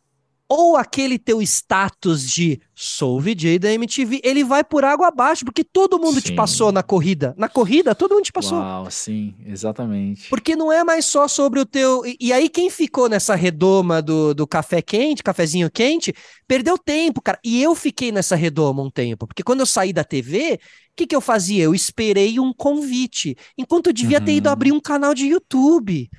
[0.52, 5.62] ou aquele teu status de sou VJ da MTV, ele vai por água abaixo, porque
[5.62, 6.22] todo mundo sim.
[6.22, 7.32] te passou na corrida.
[7.38, 8.58] Na corrida, todo mundo te passou.
[8.58, 10.28] Uau, sim, exatamente.
[10.28, 12.04] Porque não é mais só sobre o teu.
[12.04, 16.12] E, e aí, quem ficou nessa redoma do, do café quente, cafezinho quente,
[16.48, 17.38] perdeu tempo, cara.
[17.44, 20.58] E eu fiquei nessa redoma um tempo, porque quando eu saí da TV, o
[20.96, 21.62] que, que eu fazia?
[21.62, 24.24] Eu esperei um convite, enquanto eu devia uhum.
[24.24, 24.52] ter ido uhum.
[24.52, 26.10] abrir um canal de YouTube.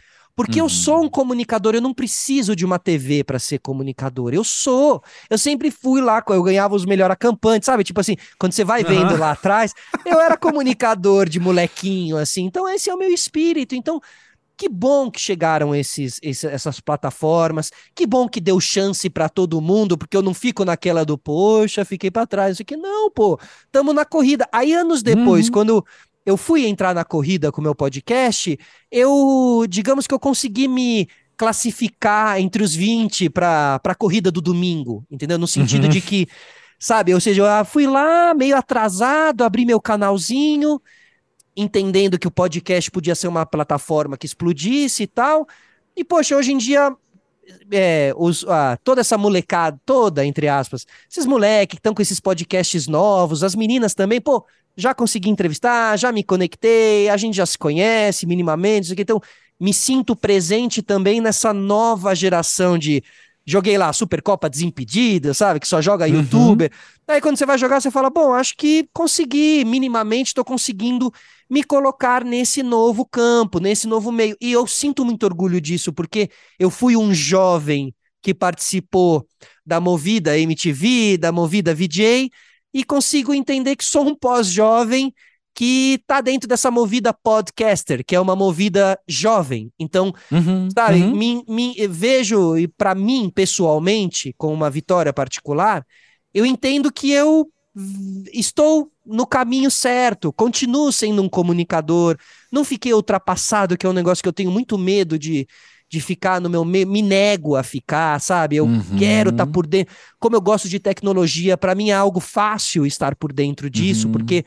[0.42, 0.66] Porque uhum.
[0.66, 4.34] eu sou um comunicador, eu não preciso de uma TV para ser comunicador.
[4.34, 5.04] Eu sou.
[5.30, 7.84] Eu sempre fui lá, eu ganhava os melhores acampantes, sabe?
[7.84, 9.20] Tipo assim, quando você vai vendo uhum.
[9.20, 9.72] lá atrás,
[10.04, 12.44] eu era comunicador de molequinho, assim.
[12.44, 13.76] Então, esse é o meu espírito.
[13.76, 14.02] Então,
[14.58, 19.62] que bom que chegaram esses, esses, essas plataformas, que bom que deu chance para todo
[19.62, 23.40] mundo, porque eu não fico naquela do, poxa, fiquei para trás, isso aqui, não, pô,
[23.72, 24.48] tamo na corrida.
[24.52, 25.52] Aí anos depois, uhum.
[25.52, 25.86] quando
[26.26, 28.58] eu fui entrar na corrida com o meu podcast,
[28.92, 35.04] eu, digamos que eu consegui me classificar entre os 20 para a corrida do domingo,
[35.10, 35.40] entendeu?
[35.40, 35.90] No sentido uhum.
[35.90, 36.28] de que,
[36.80, 40.80] sabe, ou seja, eu fui lá meio atrasado, abri meu canalzinho,
[41.58, 45.48] entendendo que o podcast podia ser uma plataforma que explodisse e tal.
[45.96, 46.96] E, poxa, hoje em dia
[47.72, 52.20] é, os, ah, toda essa molecada, toda, entre aspas, esses moleques que estão com esses
[52.20, 54.46] podcasts novos, as meninas também, pô,
[54.76, 59.22] já consegui entrevistar, já me conectei, a gente já se conhece minimamente, então
[59.60, 63.04] me sinto presente também nessa nova geração de
[63.52, 66.16] joguei lá Supercopa Desimpedida, sabe, que só joga uhum.
[66.16, 66.72] youtuber.
[67.08, 71.12] Aí quando você vai jogar, você fala: "Bom, acho que consegui, minimamente estou conseguindo
[71.50, 74.36] me colocar nesse novo campo, nesse novo meio".
[74.40, 79.28] E eu sinto muito orgulho disso, porque eu fui um jovem que participou
[79.66, 82.30] da Movida MTV, da Movida VJ,
[82.74, 85.14] e consigo entender que sou um pós-jovem
[85.54, 89.72] que tá dentro dessa movida podcaster, que é uma movida jovem.
[89.80, 91.16] Então, uhum, sabe, uhum.
[91.16, 95.86] Me, me, vejo, e para mim, pessoalmente, com uma vitória particular,
[96.34, 97.50] eu entendo que eu
[98.34, 102.18] estou no caminho certo, continuo sendo um comunicador,
[102.52, 105.48] não fiquei ultrapassado, que é um negócio que eu tenho muito medo de,
[105.90, 108.58] de ficar no meu meio, me nego a ficar, sabe?
[108.58, 108.98] Eu uhum.
[108.98, 109.94] quero estar tá por dentro.
[110.20, 114.14] Como eu gosto de tecnologia, para mim é algo fácil estar por dentro disso, uhum.
[114.14, 114.46] porque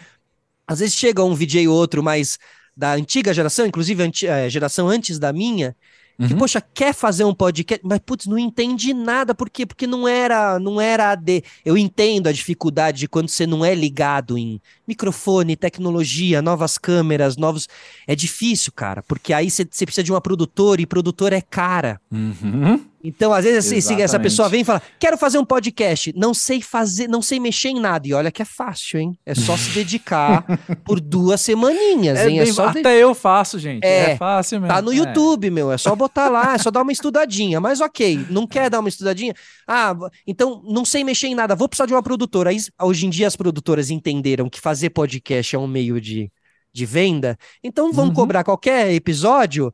[0.66, 2.38] às vezes chega um VJ ou outro mais
[2.76, 5.76] da antiga geração, inclusive a eh, geração antes da minha,
[6.16, 6.38] que, uhum.
[6.38, 9.34] poxa, quer fazer um podcast, mas, putz, não entende nada.
[9.34, 9.66] Por quê?
[9.66, 11.42] Porque não era, não era AD.
[11.64, 17.36] Eu entendo a dificuldade de quando você não é ligado em microfone, tecnologia, novas câmeras,
[17.36, 17.68] novos.
[18.06, 22.00] É difícil, cara, porque aí você precisa de uma produtora e produtora é cara.
[22.12, 22.80] Uhum.
[23.06, 26.62] Então, às vezes, assim, essa pessoa vem e fala: quero fazer um podcast, não sei
[26.62, 28.08] fazer, não sei mexer em nada.
[28.08, 29.18] E olha que é fácil, hein?
[29.26, 30.42] É só se dedicar
[30.86, 32.40] por duas semaninhas, é hein?
[32.40, 33.84] É só Até eu faço, gente.
[33.84, 34.74] É, é, fácil mesmo.
[34.74, 34.96] Tá no é.
[34.96, 35.70] YouTube, meu.
[35.70, 37.60] É só botar lá, é só dar uma estudadinha.
[37.60, 39.34] Mas ok, não quer dar uma estudadinha?
[39.68, 39.94] Ah,
[40.26, 42.48] então não sei mexer em nada, vou precisar de uma produtora.
[42.48, 46.32] Aí, hoje em dia as produtoras entenderam que fazer podcast é um meio de,
[46.72, 48.14] de venda, então vão uhum.
[48.14, 49.70] cobrar qualquer episódio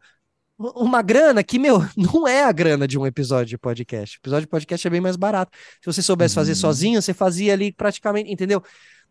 [0.60, 4.18] uma grana que, meu, não é a grana de um episódio de podcast.
[4.18, 5.56] O episódio de podcast é bem mais barato.
[5.80, 6.42] Se você soubesse uhum.
[6.42, 8.62] fazer sozinho, você fazia ali praticamente, entendeu?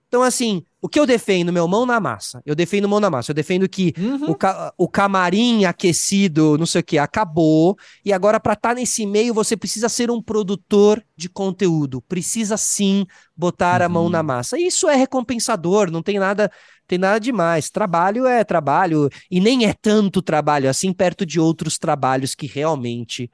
[0.09, 2.41] Então, assim, o que eu defendo, meu, mão na massa.
[2.43, 3.29] Eu defendo mão na massa.
[3.29, 4.31] Eu defendo que uhum.
[4.31, 7.77] o, ca o camarim aquecido, não sei o que, acabou.
[8.03, 12.01] E agora, para estar tá nesse meio, você precisa ser um produtor de conteúdo.
[12.01, 13.05] Precisa sim
[13.37, 13.85] botar uhum.
[13.85, 14.25] a mão na uhum.
[14.25, 14.59] massa.
[14.59, 16.51] Isso é recompensador, não tem nada,
[16.87, 17.69] tem nada demais.
[17.69, 23.29] Trabalho é trabalho, e nem é tanto trabalho assim perto de outros trabalhos que realmente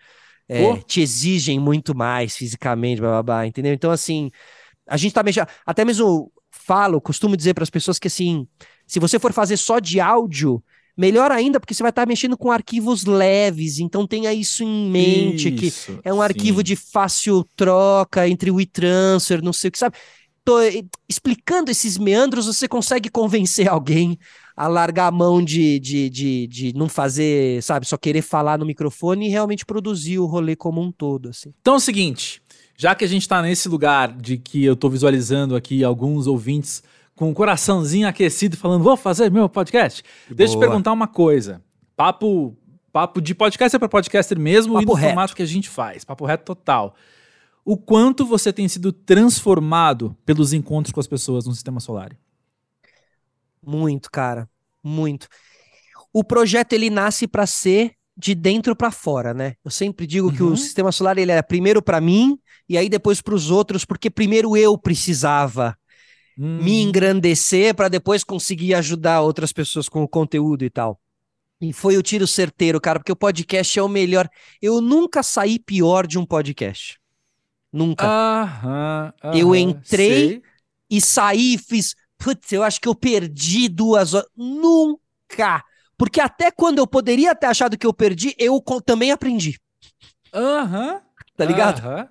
[0.49, 3.73] é, te exigem muito mais fisicamente, blá, blá, blá, entendeu?
[3.73, 4.29] Então, assim,
[4.85, 5.47] a gente tá mexendo.
[5.65, 6.31] Até mesmo
[6.65, 8.47] falo, costumo dizer para as pessoas que assim,
[8.87, 10.63] se você for fazer só de áudio,
[10.97, 15.53] melhor ainda, porque você vai estar mexendo com arquivos leves, então tenha isso em mente,
[15.53, 16.23] isso, que é um sim.
[16.23, 19.95] arquivo de fácil troca entre o e-transfer, não sei o que, sabe?
[20.43, 20.57] Tô
[21.09, 24.17] explicando esses meandros, você consegue convencer alguém
[24.55, 28.65] a largar a mão de, de, de, de não fazer, sabe, só querer falar no
[28.65, 31.53] microfone e realmente produzir o rolê como um todo, assim.
[31.59, 32.41] Então é o seguinte,
[32.77, 36.83] já que a gente tá nesse lugar de que eu tô visualizando aqui alguns ouvintes
[37.15, 40.35] com o coraçãozinho aquecido falando, vou fazer meu podcast, Boa.
[40.35, 41.61] deixa eu te perguntar uma coisa.
[41.95, 42.55] Papo,
[42.91, 45.07] papo de podcast é para podcaster mesmo papo e no reto.
[45.07, 46.93] formato que a gente faz, papo reto total.
[47.63, 52.15] O quanto você tem sido transformado pelos encontros com as pessoas no sistema solar?
[53.65, 54.47] Muito, cara.
[54.83, 55.27] Muito.
[56.13, 59.55] O projeto ele nasce para ser de dentro para fora, né?
[59.65, 60.33] Eu sempre digo uhum.
[60.33, 60.55] que o uhum.
[60.55, 62.37] sistema solar ele é primeiro para mim
[62.67, 65.77] e aí depois para os outros, porque primeiro eu precisava
[66.37, 66.63] uhum.
[66.63, 70.99] me engrandecer para depois conseguir ajudar outras pessoas com o conteúdo e tal.
[71.61, 74.29] E foi o tiro certeiro, cara, porque o podcast é o melhor.
[74.61, 76.99] Eu nunca saí pior de um podcast.
[77.71, 78.05] Nunca.
[78.05, 80.41] Aham, aham, eu entrei sei.
[80.89, 84.29] e saí, fiz putz, eu acho que eu perdi duas horas.
[84.35, 85.63] Nunca!
[85.97, 89.59] Porque até quando eu poderia ter achado que eu perdi, eu também aprendi.
[90.33, 90.93] Aham.
[90.93, 91.01] Uhum,
[91.35, 91.85] tá ligado?
[91.85, 92.07] Uhum.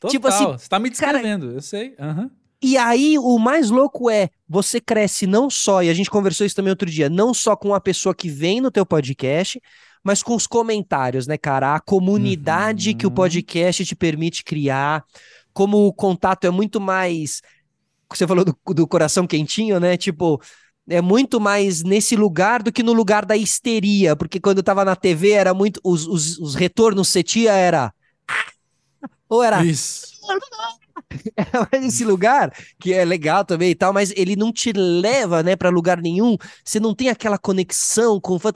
[0.00, 0.10] Total.
[0.10, 1.94] Tipo assim, você tá me descrevendo, cara, eu sei.
[1.98, 2.30] Uhum.
[2.60, 6.56] E aí, o mais louco é, você cresce não só, e a gente conversou isso
[6.56, 9.60] também outro dia, não só com a pessoa que vem no teu podcast,
[10.02, 11.74] mas com os comentários, né, cara?
[11.74, 12.96] A comunidade uhum.
[12.96, 15.04] que o podcast te permite criar,
[15.52, 17.42] como o contato é muito mais
[18.16, 19.96] você falou do, do coração quentinho, né?
[19.96, 20.40] Tipo,
[20.88, 24.84] é muito mais nesse lugar do que no lugar da histeria, porque quando eu tava
[24.84, 25.80] na TV era muito.
[25.84, 27.92] Os, os, os retornos você tinha era.
[29.28, 29.64] Ou era.
[29.64, 30.06] Isso.
[31.72, 35.56] Mais esse lugar, que é legal também e tal, mas ele não te leva, né,
[35.56, 36.36] para lugar nenhum.
[36.64, 38.50] Você não tem aquela conexão com o fã.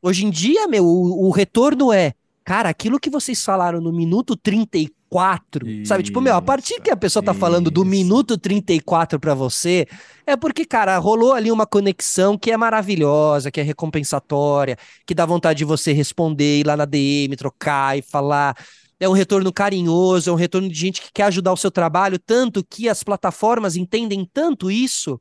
[0.00, 2.14] Hoje em dia, meu, o, o retorno é.
[2.44, 6.02] Cara, aquilo que vocês falaram no minuto 34 34, isso, sabe?
[6.02, 7.40] Tipo, meu, a partir que a pessoa tá isso.
[7.40, 9.86] falando do minuto 34 para você,
[10.26, 14.76] é porque, cara, rolou ali uma conexão que é maravilhosa, que é recompensatória,
[15.06, 18.56] que dá vontade de você responder, ir lá na DM, trocar e falar.
[18.98, 22.18] É um retorno carinhoso, é um retorno de gente que quer ajudar o seu trabalho,
[22.18, 25.20] tanto que as plataformas entendem tanto isso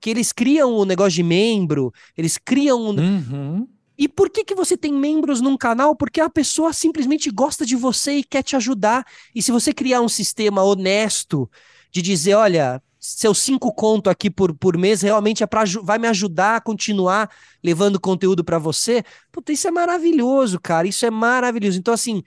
[0.00, 2.90] que eles criam o um negócio de membro, eles criam um.
[2.90, 3.68] Uhum.
[3.98, 5.96] E por que, que você tem membros num canal?
[5.96, 9.06] Porque a pessoa simplesmente gosta de você e quer te ajudar.
[9.34, 11.50] E se você criar um sistema honesto
[11.90, 16.08] de dizer, olha, seus cinco conto aqui por, por mês realmente é pra, vai me
[16.08, 17.30] ajudar a continuar
[17.64, 19.02] levando conteúdo para você.
[19.32, 20.86] Puta, isso é maravilhoso, cara.
[20.86, 21.78] Isso é maravilhoso.
[21.78, 22.22] Então, assim,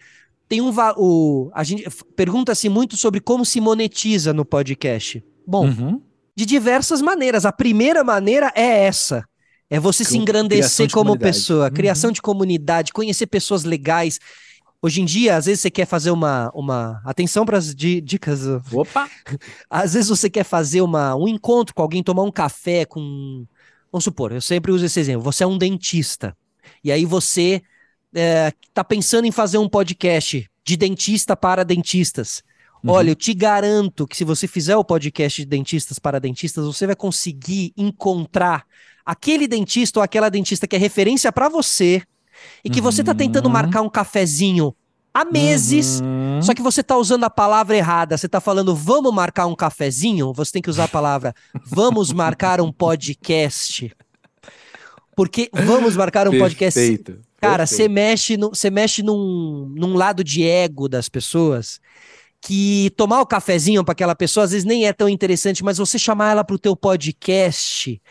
[0.50, 0.74] tem um.
[0.98, 5.24] O, a gente pergunta-se muito sobre como se monetiza no podcast.
[5.48, 6.02] Bom, uhum.
[6.36, 7.46] de diversas maneiras.
[7.46, 9.24] A primeira maneira é essa
[9.70, 11.72] é você se engrandecer como pessoa, uhum.
[11.72, 14.20] criação de comunidade, conhecer pessoas legais.
[14.82, 16.50] Hoje em dia, às vezes você quer fazer uma.
[16.56, 17.02] uma...
[17.06, 18.42] Atenção para as dicas.
[18.72, 19.08] Opa!
[19.70, 23.46] Às vezes você quer fazer uma, um encontro com alguém, tomar um café com.
[23.92, 25.22] Vamos supor, eu sempre uso esse exemplo.
[25.24, 26.36] Você é um dentista.
[26.84, 27.62] E aí você
[28.14, 32.44] está é, pensando em fazer um podcast de dentista para dentistas.
[32.84, 32.92] Uhum.
[32.92, 36.86] Olha, eu te garanto que se você fizer o podcast de dentistas para dentistas, você
[36.86, 38.66] vai conseguir encontrar
[39.06, 42.02] aquele dentista ou aquela dentista que é referência para você
[42.64, 42.86] e que uhum.
[42.86, 44.74] você tá tentando marcar um cafezinho
[45.14, 46.42] há meses, uhum.
[46.42, 48.18] só que você tá usando a palavra errada.
[48.18, 51.34] Você tá falando vamos marcar um cafezinho, você tem que usar a palavra
[51.66, 53.92] vamos marcar um podcast.
[55.16, 57.12] Porque vamos marcar um Perfeito.
[57.12, 57.29] podcast.
[57.40, 61.80] Cara, você mexe, no, você mexe num, num lado de ego das pessoas
[62.42, 66.00] que tomar o cafezinho para aquela pessoa às vezes nem é tão interessante, mas você
[66.00, 68.02] chamar ela para o teu podcast,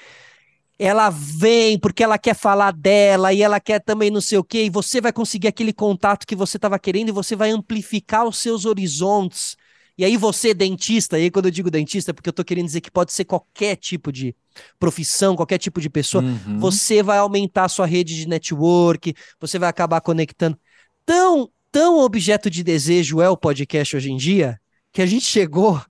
[0.78, 4.64] ela vem porque ela quer falar dela e ela quer também não sei o quê,
[4.64, 8.38] e você vai conseguir aquele contato que você estava querendo e você vai amplificar os
[8.38, 9.56] seus horizontes.
[9.98, 12.66] E aí você, dentista, e aí quando eu digo dentista, é porque eu tô querendo
[12.66, 14.34] dizer que pode ser qualquer tipo de
[14.78, 16.60] profissão, qualquer tipo de pessoa, uhum.
[16.60, 20.56] você vai aumentar a sua rede de network, você vai acabar conectando.
[21.04, 24.60] Tão, tão objeto de desejo é o podcast hoje em dia,
[24.92, 25.82] que a gente chegou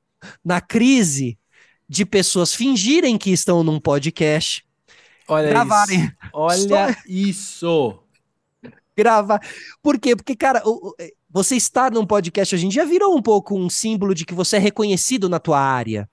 [0.43, 1.39] na crise
[1.87, 4.65] de pessoas fingirem que estão num podcast,
[5.29, 6.01] Olha gravarem.
[6.01, 6.15] Isso.
[6.33, 8.03] Olha isso.
[8.97, 9.41] Gravar.
[9.83, 10.17] Por quê?
[10.17, 10.63] Porque, cara,
[11.31, 14.57] você estar num podcast hoje em dia virou um pouco um símbolo de que você
[14.57, 16.09] é reconhecido na tua área.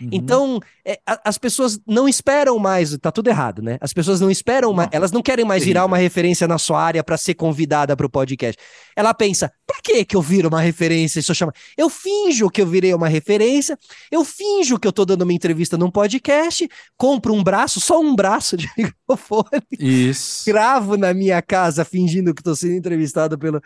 [0.00, 0.08] Uhum.
[0.12, 3.78] Então, é, a, as pessoas não esperam mais, tá tudo errado, né?
[3.80, 7.02] As pessoas não esperam mais, elas não querem mais virar uma referência na sua área
[7.02, 8.60] para ser convidada para o podcast.
[8.94, 11.20] Ela pensa, pra que que eu viro uma referência?
[11.20, 11.52] Isso chama.
[11.76, 13.76] Eu finjo que eu virei uma referência,
[14.10, 18.14] eu finjo que eu tô dando uma entrevista num podcast, compro um braço, só um
[18.14, 19.62] braço de microfone.
[19.78, 20.44] Isso.
[20.46, 23.60] Gravo na minha casa fingindo que tô sendo entrevistado pelo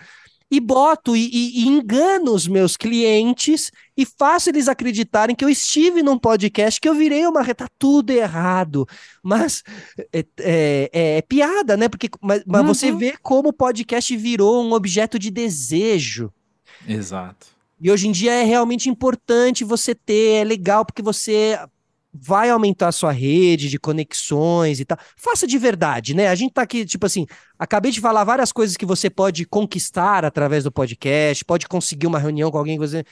[0.52, 5.48] e boto e, e, e, engano os meus clientes e faço eles acreditarem que eu
[5.48, 7.42] estive num podcast, que eu virei uma.
[7.54, 8.86] Tá tudo errado.
[9.22, 9.62] Mas
[10.12, 11.88] é, é, é, é piada, né?
[11.88, 12.66] Porque mas, mas uhum.
[12.66, 16.30] você vê como o podcast virou um objeto de desejo.
[16.86, 17.46] Exato.
[17.80, 21.58] E hoje em dia é realmente importante você ter, é legal porque você
[22.12, 24.98] vai aumentar a sua rede de conexões e tal.
[25.16, 26.28] Faça de verdade, né?
[26.28, 27.26] A gente tá aqui, tipo assim,
[27.58, 32.18] acabei de falar várias coisas que você pode conquistar através do podcast, pode conseguir uma
[32.18, 33.04] reunião com alguém que você.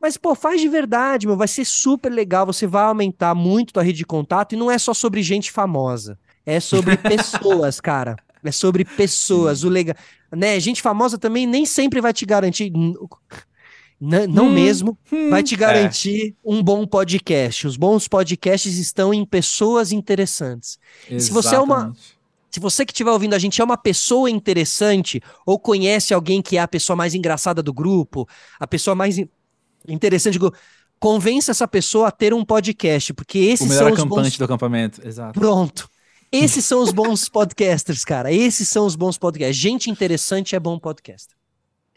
[0.00, 1.36] Mas, pô, faz de verdade, meu.
[1.36, 2.44] Vai ser super legal.
[2.44, 4.52] Você vai aumentar muito a rede de contato.
[4.52, 6.18] E não é só sobre gente famosa.
[6.44, 8.16] É sobre pessoas, cara.
[8.42, 9.62] É sobre pessoas.
[9.62, 9.94] O legal.
[10.32, 10.58] Né?
[10.58, 12.72] Gente famosa também nem sempre vai te garantir
[14.04, 16.34] não hum, mesmo, hum, vai te garantir é.
[16.44, 17.68] um bom podcast.
[17.68, 20.76] Os bons podcasts estão em pessoas interessantes.
[21.02, 21.24] Exatamente.
[21.24, 21.94] Se você é uma
[22.50, 26.56] se você que estiver ouvindo a gente é uma pessoa interessante ou conhece alguém que
[26.56, 28.28] é a pessoa mais engraçada do grupo,
[28.58, 29.16] a pessoa mais
[29.88, 30.58] interessante do grupo,
[30.98, 35.38] convença essa pessoa a ter um podcast, porque esses são os bons do acampamento, exato.
[35.38, 35.88] Pronto.
[36.32, 38.32] Esses são os bons podcasters, cara.
[38.32, 39.54] Esses são os bons podcasts.
[39.54, 41.28] Gente interessante é bom podcast.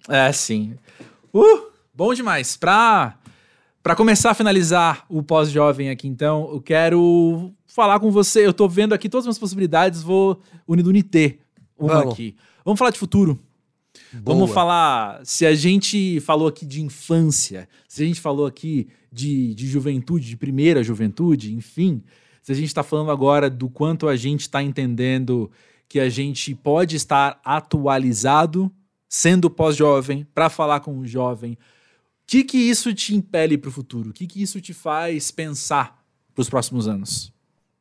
[0.10, 0.76] É, sim.
[1.34, 1.75] Uh!
[1.96, 2.58] Bom demais.
[2.58, 3.16] Para
[3.96, 8.46] começar a finalizar o pós-jovem aqui, então, eu quero falar com você.
[8.46, 11.40] Eu tô vendo aqui todas as possibilidades, vou unido uniter
[11.80, 12.14] uma Vamos.
[12.14, 12.36] aqui.
[12.66, 13.40] Vamos falar de futuro.
[14.12, 14.36] Boa.
[14.36, 15.22] Vamos falar.
[15.24, 20.28] Se a gente falou aqui de infância, se a gente falou aqui de, de juventude,
[20.28, 22.04] de primeira juventude, enfim,
[22.42, 25.50] se a gente está falando agora do quanto a gente está entendendo
[25.88, 28.70] que a gente pode estar atualizado,
[29.08, 31.58] sendo pós-jovem, para falar com o jovem,
[32.26, 34.10] que que isso te impele para o futuro?
[34.10, 36.04] O que que isso te faz pensar
[36.34, 37.34] para os próximos anos?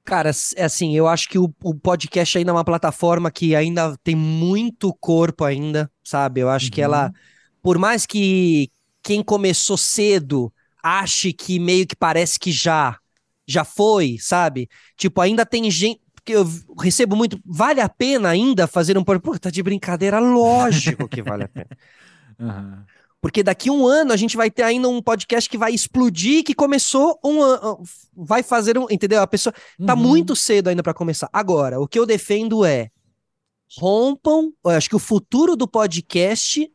[0.04, 3.96] Cara, é assim, eu acho que o, o, podcast ainda é uma plataforma que ainda
[4.04, 6.40] tem muito corpo ainda, sabe?
[6.40, 6.72] Eu acho uhum.
[6.72, 7.12] que ela, uhum.
[7.62, 8.70] por mais que
[9.02, 12.98] quem começou cedo ache que meio que parece que já
[13.46, 14.68] já foi, sabe?
[14.96, 16.46] Tipo, ainda tem gente porque eu
[16.80, 19.38] recebo muito, vale a pena ainda fazer um podcast?
[19.38, 21.68] Pô, tá de brincadeira, lógico que vale a pena.
[22.36, 22.82] Uhum.
[23.24, 26.52] Porque daqui um ano a gente vai ter ainda um podcast que vai explodir, que
[26.52, 27.82] começou um ano.
[28.14, 28.86] Vai fazer um.
[28.90, 29.22] Entendeu?
[29.22, 29.50] A pessoa.
[29.86, 30.00] Tá uhum.
[30.00, 31.30] muito cedo ainda para começar.
[31.32, 32.90] Agora, o que eu defendo é.
[33.78, 34.52] Rompam.
[34.62, 36.70] Eu acho que o futuro do podcast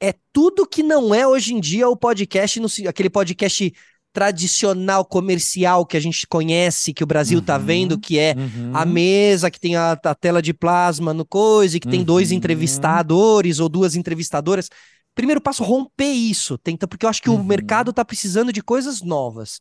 [0.00, 3.74] é tudo que não é hoje em dia o podcast, no, aquele podcast
[4.14, 8.34] tradicional comercial que a gente conhece, que o Brasil tá uhum, tá vendo, que é
[8.34, 8.70] uhum.
[8.72, 12.30] a mesa que tem a, a, tela de plasma no coisa, e que tem dois
[12.30, 12.38] uhum.
[12.38, 14.70] entrevistadores ou duas entrevistadoras
[15.16, 16.56] primeiro passo, romper isso.
[16.58, 17.40] Tenta, porque eu acho que uhum.
[17.40, 19.58] o mercado está precisando de coisas novas.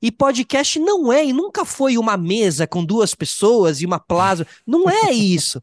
[0.00, 4.46] E podcast não é e nunca foi uma mesa com duas pessoas e uma plaza.
[4.64, 5.60] Não é isso.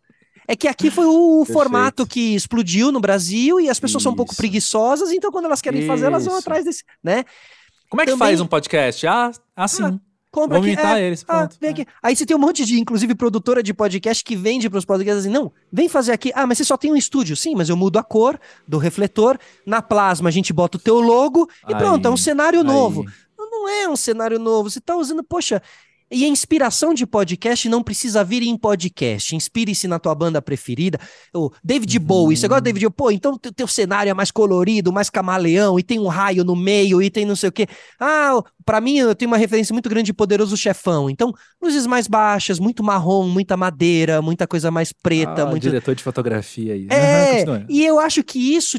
[0.48, 1.54] É que aqui foi o Perfeito.
[1.54, 4.04] formato que explodiu no Brasil e as pessoas isso.
[4.04, 5.88] são um pouco preguiçosas, então quando elas querem isso.
[5.88, 7.26] fazer, elas vão atrás desse, né?
[7.90, 8.28] Como é que Também...
[8.28, 9.06] faz um podcast?
[9.08, 9.84] Ah, assim.
[9.84, 10.00] Ah,
[10.38, 10.88] compra Vamos aqui.
[10.88, 11.86] É, eles, ah, vem aqui.
[12.04, 15.26] Aí você tem um monte de, inclusive, produtora de podcast que vende para os podcasts
[15.26, 16.32] assim, não, vem fazer aqui.
[16.36, 17.36] Ah, mas você só tem um estúdio.
[17.36, 19.40] Sim, mas eu mudo a cor do refletor.
[19.66, 22.66] Na plasma a gente bota o teu logo e aí, pronto, é um cenário aí.
[22.66, 23.04] novo.
[23.36, 24.70] Não é um cenário novo.
[24.70, 25.62] Você está usando, poxa,
[26.10, 29.36] e a inspiração de podcast não precisa vir em podcast.
[29.36, 31.00] Inspire-se na tua banda preferida.
[31.34, 32.04] O David uhum.
[32.04, 32.96] Bowie, você gosta de David Bowie?
[32.96, 36.56] Pô, então teu, teu cenário é mais colorido, mais camaleão, e tem um raio no
[36.56, 37.68] meio, e tem não sei o quê.
[38.00, 41.10] Ah, para mim eu tenho uma referência muito grande de Poderoso Chefão.
[41.10, 45.44] Então, luzes mais baixas, muito marrom, muita madeira, muita coisa mais preta.
[45.44, 45.64] Ah, muito...
[45.64, 46.88] diretor de fotografia aí.
[46.90, 48.78] É, uhum, e eu acho que isso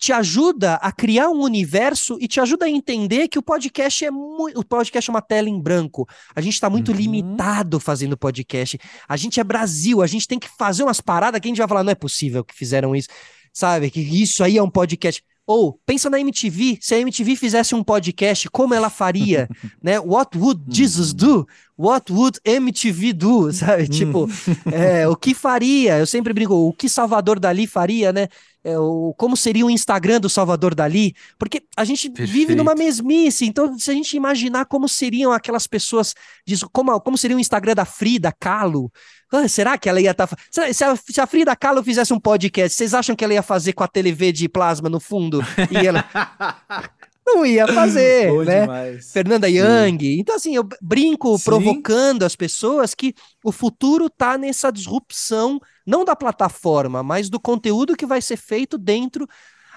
[0.00, 4.10] te ajuda a criar um universo e te ajuda a entender que o podcast é
[4.10, 4.58] muito.
[4.58, 6.08] O podcast é uma tela em branco.
[6.34, 6.96] A gente está muito uhum.
[6.96, 8.80] limitado fazendo podcast.
[9.06, 11.68] A gente é Brasil, a gente tem que fazer umas paradas que a gente vai
[11.68, 13.08] falar, não é possível que fizeram isso.
[13.52, 13.90] Sabe?
[13.90, 15.22] Que isso aí é um podcast.
[15.46, 19.50] Ou pensa na MTV, se a MTV fizesse um podcast, como ela faria,
[19.82, 20.00] né?
[20.00, 21.46] What would Jesus do?
[21.80, 23.50] What would MTV do?
[23.54, 23.88] Sabe?
[23.88, 24.28] Tipo,
[24.70, 25.98] é, o que faria?
[25.98, 28.28] Eu sempre brinco, o que Salvador Dali faria, né?
[28.62, 31.14] É, o, como seria o Instagram do Salvador Dali?
[31.38, 32.30] Porque a gente Perfeito.
[32.30, 36.14] vive numa mesmice, então se a gente imaginar como seriam aquelas pessoas,
[36.46, 38.92] diz, como, como seria o Instagram da Frida Kahlo,
[39.32, 40.26] ah, será que ela ia estar.
[40.26, 43.42] Tá, se, a, se a Frida Kahlo fizesse um podcast, vocês acham que ela ia
[43.42, 45.40] fazer com a TV de plasma no fundo?
[45.70, 46.04] E ela.
[47.34, 48.62] não ia fazer, né?
[48.62, 49.12] Demais.
[49.12, 49.58] Fernanda Sim.
[49.58, 50.18] Young.
[50.18, 51.44] Então, assim, eu brinco Sim.
[51.44, 53.14] provocando as pessoas que
[53.44, 58.76] o futuro tá nessa disrupção, não da plataforma, mas do conteúdo que vai ser feito
[58.76, 59.26] dentro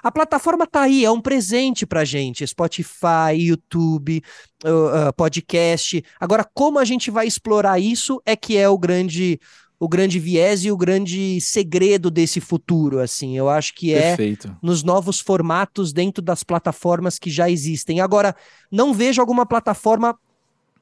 [0.04, 2.46] a plataforma tá aí, é um presente pra gente.
[2.46, 4.22] Spotify, YouTube,
[4.66, 6.04] uh, uh, podcast.
[6.20, 9.40] Agora, como a gente vai explorar isso é que é o grande
[9.84, 13.38] o grande viés e o grande segredo desse futuro, assim.
[13.38, 14.56] Eu acho que é Perfeito.
[14.62, 18.00] nos novos formatos dentro das plataformas que já existem.
[18.00, 18.34] Agora,
[18.72, 20.18] não vejo alguma plataforma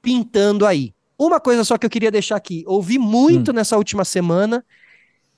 [0.03, 0.93] pintando aí.
[1.17, 2.63] Uma coisa só que eu queria deixar aqui.
[2.67, 3.55] Ouvi muito hum.
[3.55, 4.63] nessa última semana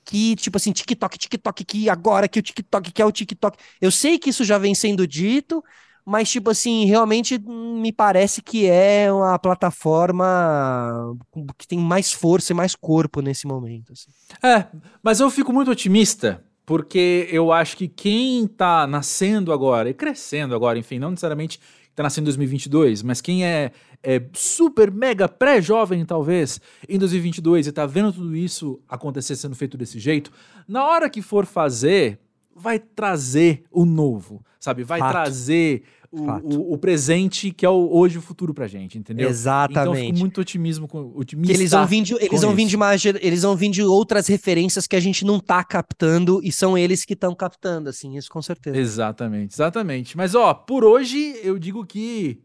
[0.04, 3.56] que, tipo assim, TikTok, TikTok, que agora que o TikTok, que é o TikTok.
[3.80, 5.64] Eu sei que isso já vem sendo dito,
[6.04, 11.16] mas, tipo assim, realmente me parece que é uma plataforma
[11.56, 13.92] que tem mais força e mais corpo nesse momento.
[13.92, 14.10] Assim.
[14.42, 14.66] É,
[15.02, 20.54] mas eu fico muito otimista, porque eu acho que quem tá nascendo agora e crescendo
[20.54, 21.58] agora, enfim, não necessariamente
[21.94, 23.70] tá nascendo em 2022, mas quem é,
[24.02, 29.78] é super, mega pré-jovem, talvez, em 2022 e tá vendo tudo isso acontecer sendo feito
[29.78, 30.30] desse jeito,
[30.66, 32.18] na hora que for fazer,
[32.54, 34.84] vai trazer o novo, sabe?
[34.84, 35.10] Vai Fato.
[35.10, 39.28] trazer o, o, o, presente que é o, hoje o futuro pra gente, entendeu?
[39.28, 39.80] Exatamente.
[39.80, 41.52] Então eu fico muito otimismo com otimista.
[41.52, 44.28] Que eles vão vir de, eles vão vir de uma, eles vão vir de outras
[44.28, 48.30] referências que a gente não tá captando e são eles que estão captando, assim, isso
[48.30, 48.76] com certeza.
[48.76, 50.16] Exatamente, exatamente.
[50.16, 52.40] Mas ó, por hoje eu digo que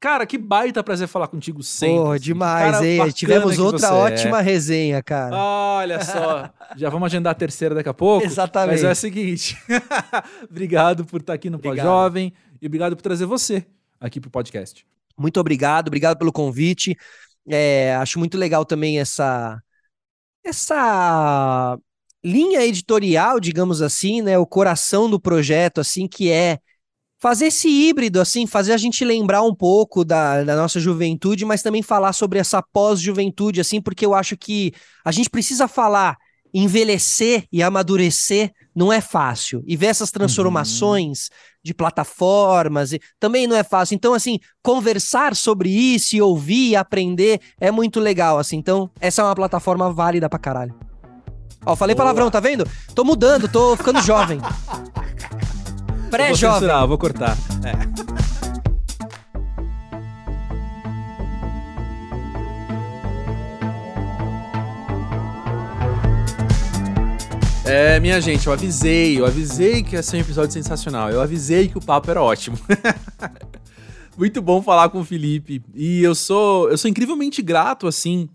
[0.00, 1.96] Cara, que baita prazer falar contigo sempre.
[1.96, 2.24] Porra, assim.
[2.24, 3.10] demais, hein?
[3.10, 4.42] Tivemos outra ótima é.
[4.42, 5.36] resenha, cara.
[5.36, 8.24] Olha só, já vamos agendar a terceira daqui a pouco.
[8.24, 8.82] Exatamente.
[8.82, 9.58] Mas é o seguinte,
[10.48, 12.32] obrigado por estar aqui no Pós-Jovem
[12.62, 13.66] e obrigado por trazer você
[14.00, 14.86] aqui pro podcast.
[15.16, 16.96] Muito obrigado, obrigado pelo convite.
[17.48, 19.60] É, acho muito legal também essa
[20.44, 21.76] essa
[22.24, 26.58] linha editorial, digamos assim, né, o coração do projeto, assim, que é
[27.20, 31.62] fazer esse híbrido, assim, fazer a gente lembrar um pouco da, da nossa juventude, mas
[31.62, 34.72] também falar sobre essa pós-juventude, assim, porque eu acho que
[35.04, 36.16] a gente precisa falar
[36.54, 39.62] envelhecer e amadurecer não é fácil.
[39.66, 41.36] E ver essas transformações uhum.
[41.64, 43.94] de plataformas e, também não é fácil.
[43.94, 48.56] Então, assim, conversar sobre isso e ouvir e aprender é muito legal, assim.
[48.56, 50.74] Então, essa é uma plataforma válida pra caralho.
[51.66, 52.04] Ó, falei Boa.
[52.04, 52.66] palavrão, tá vendo?
[52.94, 54.40] Tô mudando, tô ficando jovem.
[56.10, 56.68] Pré-jovem.
[56.68, 57.36] Vou, vou cortar.
[57.64, 58.18] É.
[67.70, 71.10] É, minha gente, eu avisei, eu avisei que ia ser um episódio sensacional.
[71.10, 72.58] Eu avisei que o papo era ótimo.
[74.16, 75.62] Muito bom falar com o Felipe.
[75.74, 78.28] E eu sou, eu sou incrivelmente grato, assim,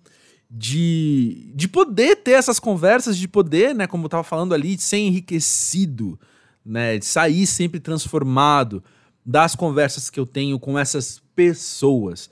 [0.49, 4.84] de, de poder ter essas conversas, de poder, né, como eu tava falando ali, de
[4.84, 6.19] ser enriquecido,
[6.66, 8.84] né, de sair sempre transformado
[9.26, 12.30] das conversas que eu tenho com essas pessoas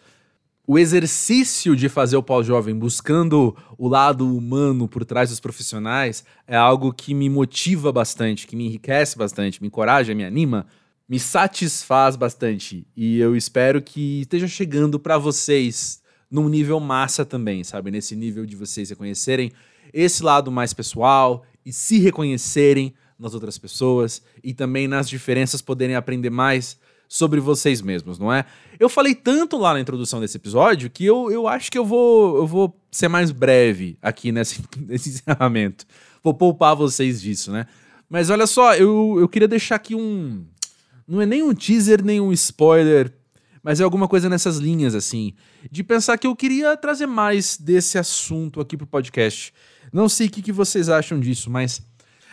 [0.71, 6.55] o exercício de fazer o pós-jovem buscando o lado humano por trás dos profissionais é
[6.55, 10.65] algo que me motiva bastante, que me enriquece bastante, me encoraja, me anima,
[11.09, 12.87] me satisfaz bastante.
[12.95, 17.91] E eu espero que esteja chegando para vocês num nível massa também, sabe?
[17.91, 19.51] Nesse nível de vocês reconhecerem
[19.91, 25.95] esse lado mais pessoal e se reconhecerem nas outras pessoas e também nas diferenças poderem
[25.95, 28.45] aprender mais sobre vocês mesmos, não é?
[28.79, 32.37] Eu falei tanto lá na introdução desse episódio que eu, eu acho que eu vou,
[32.37, 35.85] eu vou ser mais breve aqui nesse, nesse encerramento.
[36.23, 37.67] Vou poupar vocês disso, né?
[38.09, 40.45] Mas olha só, eu, eu queria deixar aqui um.
[41.07, 43.13] Não é nem um teaser, nem um spoiler,
[43.61, 45.33] mas é alguma coisa nessas linhas, assim.
[45.69, 49.53] De pensar que eu queria trazer mais desse assunto aqui pro podcast.
[49.91, 51.81] Não sei o que, que vocês acham disso, mas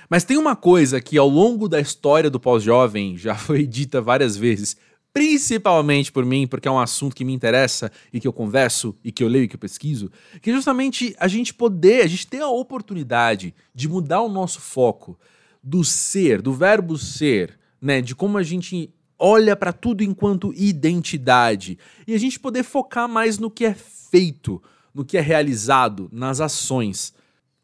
[0.09, 4.37] mas tem uma coisa que ao longo da história do pós-jovem já foi dita várias
[4.37, 4.77] vezes,
[5.13, 9.11] principalmente por mim, porque é um assunto que me interessa e que eu converso e
[9.11, 12.27] que eu leio e que eu pesquiso, que é justamente a gente poder, a gente
[12.27, 15.19] ter a oportunidade de mudar o nosso foco
[15.63, 21.79] do ser, do verbo ser, né, de como a gente olha para tudo enquanto identidade
[22.07, 24.63] e a gente poder focar mais no que é feito,
[24.95, 27.13] no que é realizado, nas ações.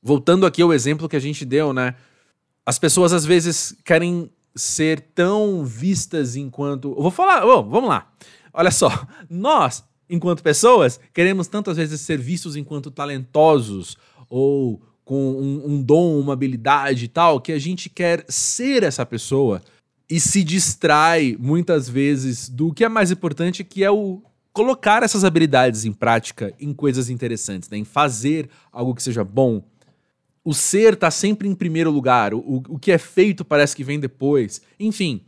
[0.03, 1.95] Voltando aqui ao exemplo que a gente deu, né,
[2.67, 6.95] as pessoas às vezes querem ser tão vistas enquanto.
[6.97, 8.13] Eu vou falar, oh, vamos lá.
[8.53, 8.89] Olha só,
[9.29, 13.97] nós, enquanto pessoas, queremos tantas vezes ser vistos enquanto talentosos
[14.29, 19.05] ou com um, um dom, uma habilidade e tal, que a gente quer ser essa
[19.05, 19.61] pessoa
[20.09, 25.25] e se distrai muitas vezes do que é mais importante, que é o colocar essas
[25.25, 27.77] habilidades em prática em coisas interessantes, né?
[27.77, 29.63] em fazer algo que seja bom,
[30.45, 33.99] o ser tá sempre em primeiro lugar, o, o que é feito parece que vem
[33.99, 34.61] depois.
[34.79, 35.25] Enfim,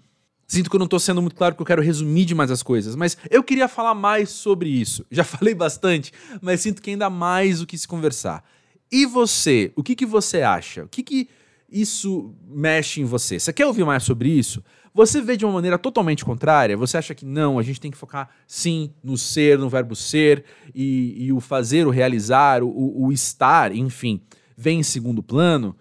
[0.49, 2.95] Sinto que eu não tô sendo muito claro porque eu quero resumir demais as coisas,
[2.95, 5.05] mas eu queria falar mais sobre isso.
[5.11, 8.45] Já falei bastante, mas sinto que ainda mais o que se conversar.
[8.91, 10.85] E você, o que, que você acha?
[10.85, 11.29] O que, que
[11.69, 13.41] isso mexe em você?
[13.41, 14.63] Você quer ouvir mais sobre isso?
[14.95, 16.77] Você vê de uma maneira totalmente contrária?
[16.77, 20.45] Você acha que não, a gente tem que focar sim no ser, no verbo ser,
[20.73, 24.23] e, e o fazer, o realizar, o, o estar, enfim,
[24.57, 25.77] vem em segundo plano?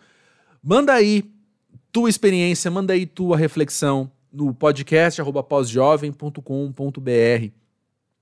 [0.61, 1.23] Manda aí
[1.91, 7.51] tua experiência, manda aí tua reflexão no podcast pósjovem.com.br.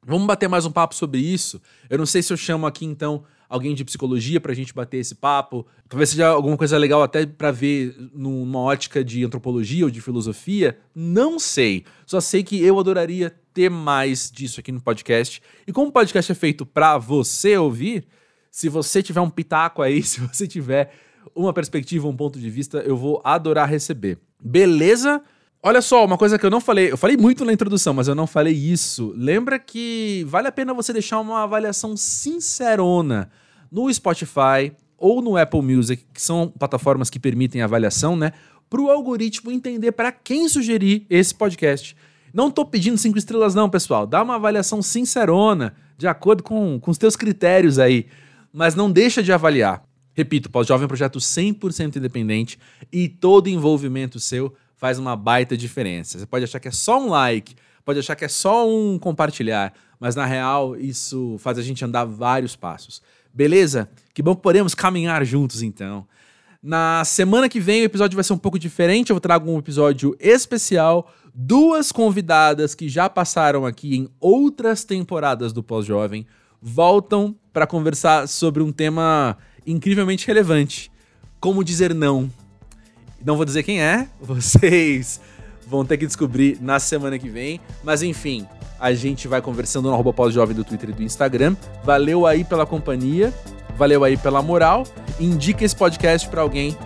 [0.05, 1.61] Vamos bater mais um papo sobre isso.
[1.89, 4.97] Eu não sei se eu chamo aqui então alguém de psicologia para a gente bater
[4.97, 5.65] esse papo.
[5.87, 10.77] Talvez seja alguma coisa legal até para ver numa ótica de antropologia ou de filosofia.
[10.93, 11.85] Não sei.
[12.05, 15.41] Só sei que eu adoraria ter mais disso aqui no podcast.
[15.65, 18.05] E como o podcast é feito para você ouvir,
[18.53, 20.93] se você tiver um pitaco aí, se você tiver
[21.35, 24.19] uma perspectiva, um ponto de vista, eu vou adorar receber.
[24.39, 25.23] Beleza?
[25.63, 28.13] Olha só, uma coisa que eu não falei, eu falei muito na introdução, mas eu
[28.13, 29.11] não falei isso.
[29.17, 33.31] Lembra que vale a pena você deixar uma avaliação sincerona
[33.71, 38.33] no Spotify ou no Apple Music, que são plataformas que permitem avaliação, né?
[38.69, 41.97] Para o algoritmo entender para quem sugerir esse podcast.
[42.31, 44.05] Não tô pedindo cinco estrelas, não, pessoal.
[44.05, 48.05] Dá uma avaliação sincerona, de acordo com, com os teus critérios aí.
[48.53, 49.83] Mas não deixa de avaliar.
[50.13, 52.59] Repito, Pós-Jovem é um projeto 100% independente
[52.91, 56.19] e todo envolvimento seu faz uma baita diferença.
[56.19, 59.73] Você pode achar que é só um like, pode achar que é só um compartilhar,
[59.99, 63.01] mas na real isso faz a gente andar vários passos.
[63.33, 63.89] Beleza?
[64.13, 66.05] Que bom que podemos caminhar juntos então.
[66.61, 70.15] Na semana que vem o episódio vai ser um pouco diferente, eu trago um episódio
[70.19, 76.25] especial, duas convidadas que já passaram aqui em outras temporadas do Pós-Jovem
[76.61, 80.91] voltam para conversar sobre um tema incrivelmente relevante,
[81.39, 82.29] como dizer não
[83.23, 85.21] não vou dizer quem é, vocês
[85.65, 87.59] vão ter que descobrir na semana que vem.
[87.83, 88.45] Mas enfim,
[88.79, 91.55] a gente vai conversando no arroba pós-jovem do Twitter e do Instagram.
[91.83, 93.33] Valeu aí pela companhia,
[93.77, 94.85] valeu aí pela moral.
[95.19, 96.77] Indica esse podcast para alguém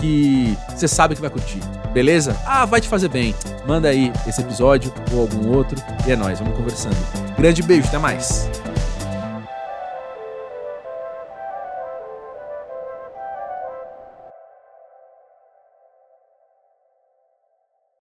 [0.00, 1.60] que você sabe que vai curtir,
[1.92, 2.36] beleza?
[2.44, 3.34] Ah, vai te fazer bem.
[3.66, 6.96] Manda aí esse episódio ou algum outro e é nóis, vamos conversando.
[7.38, 8.48] Grande beijo, até mais.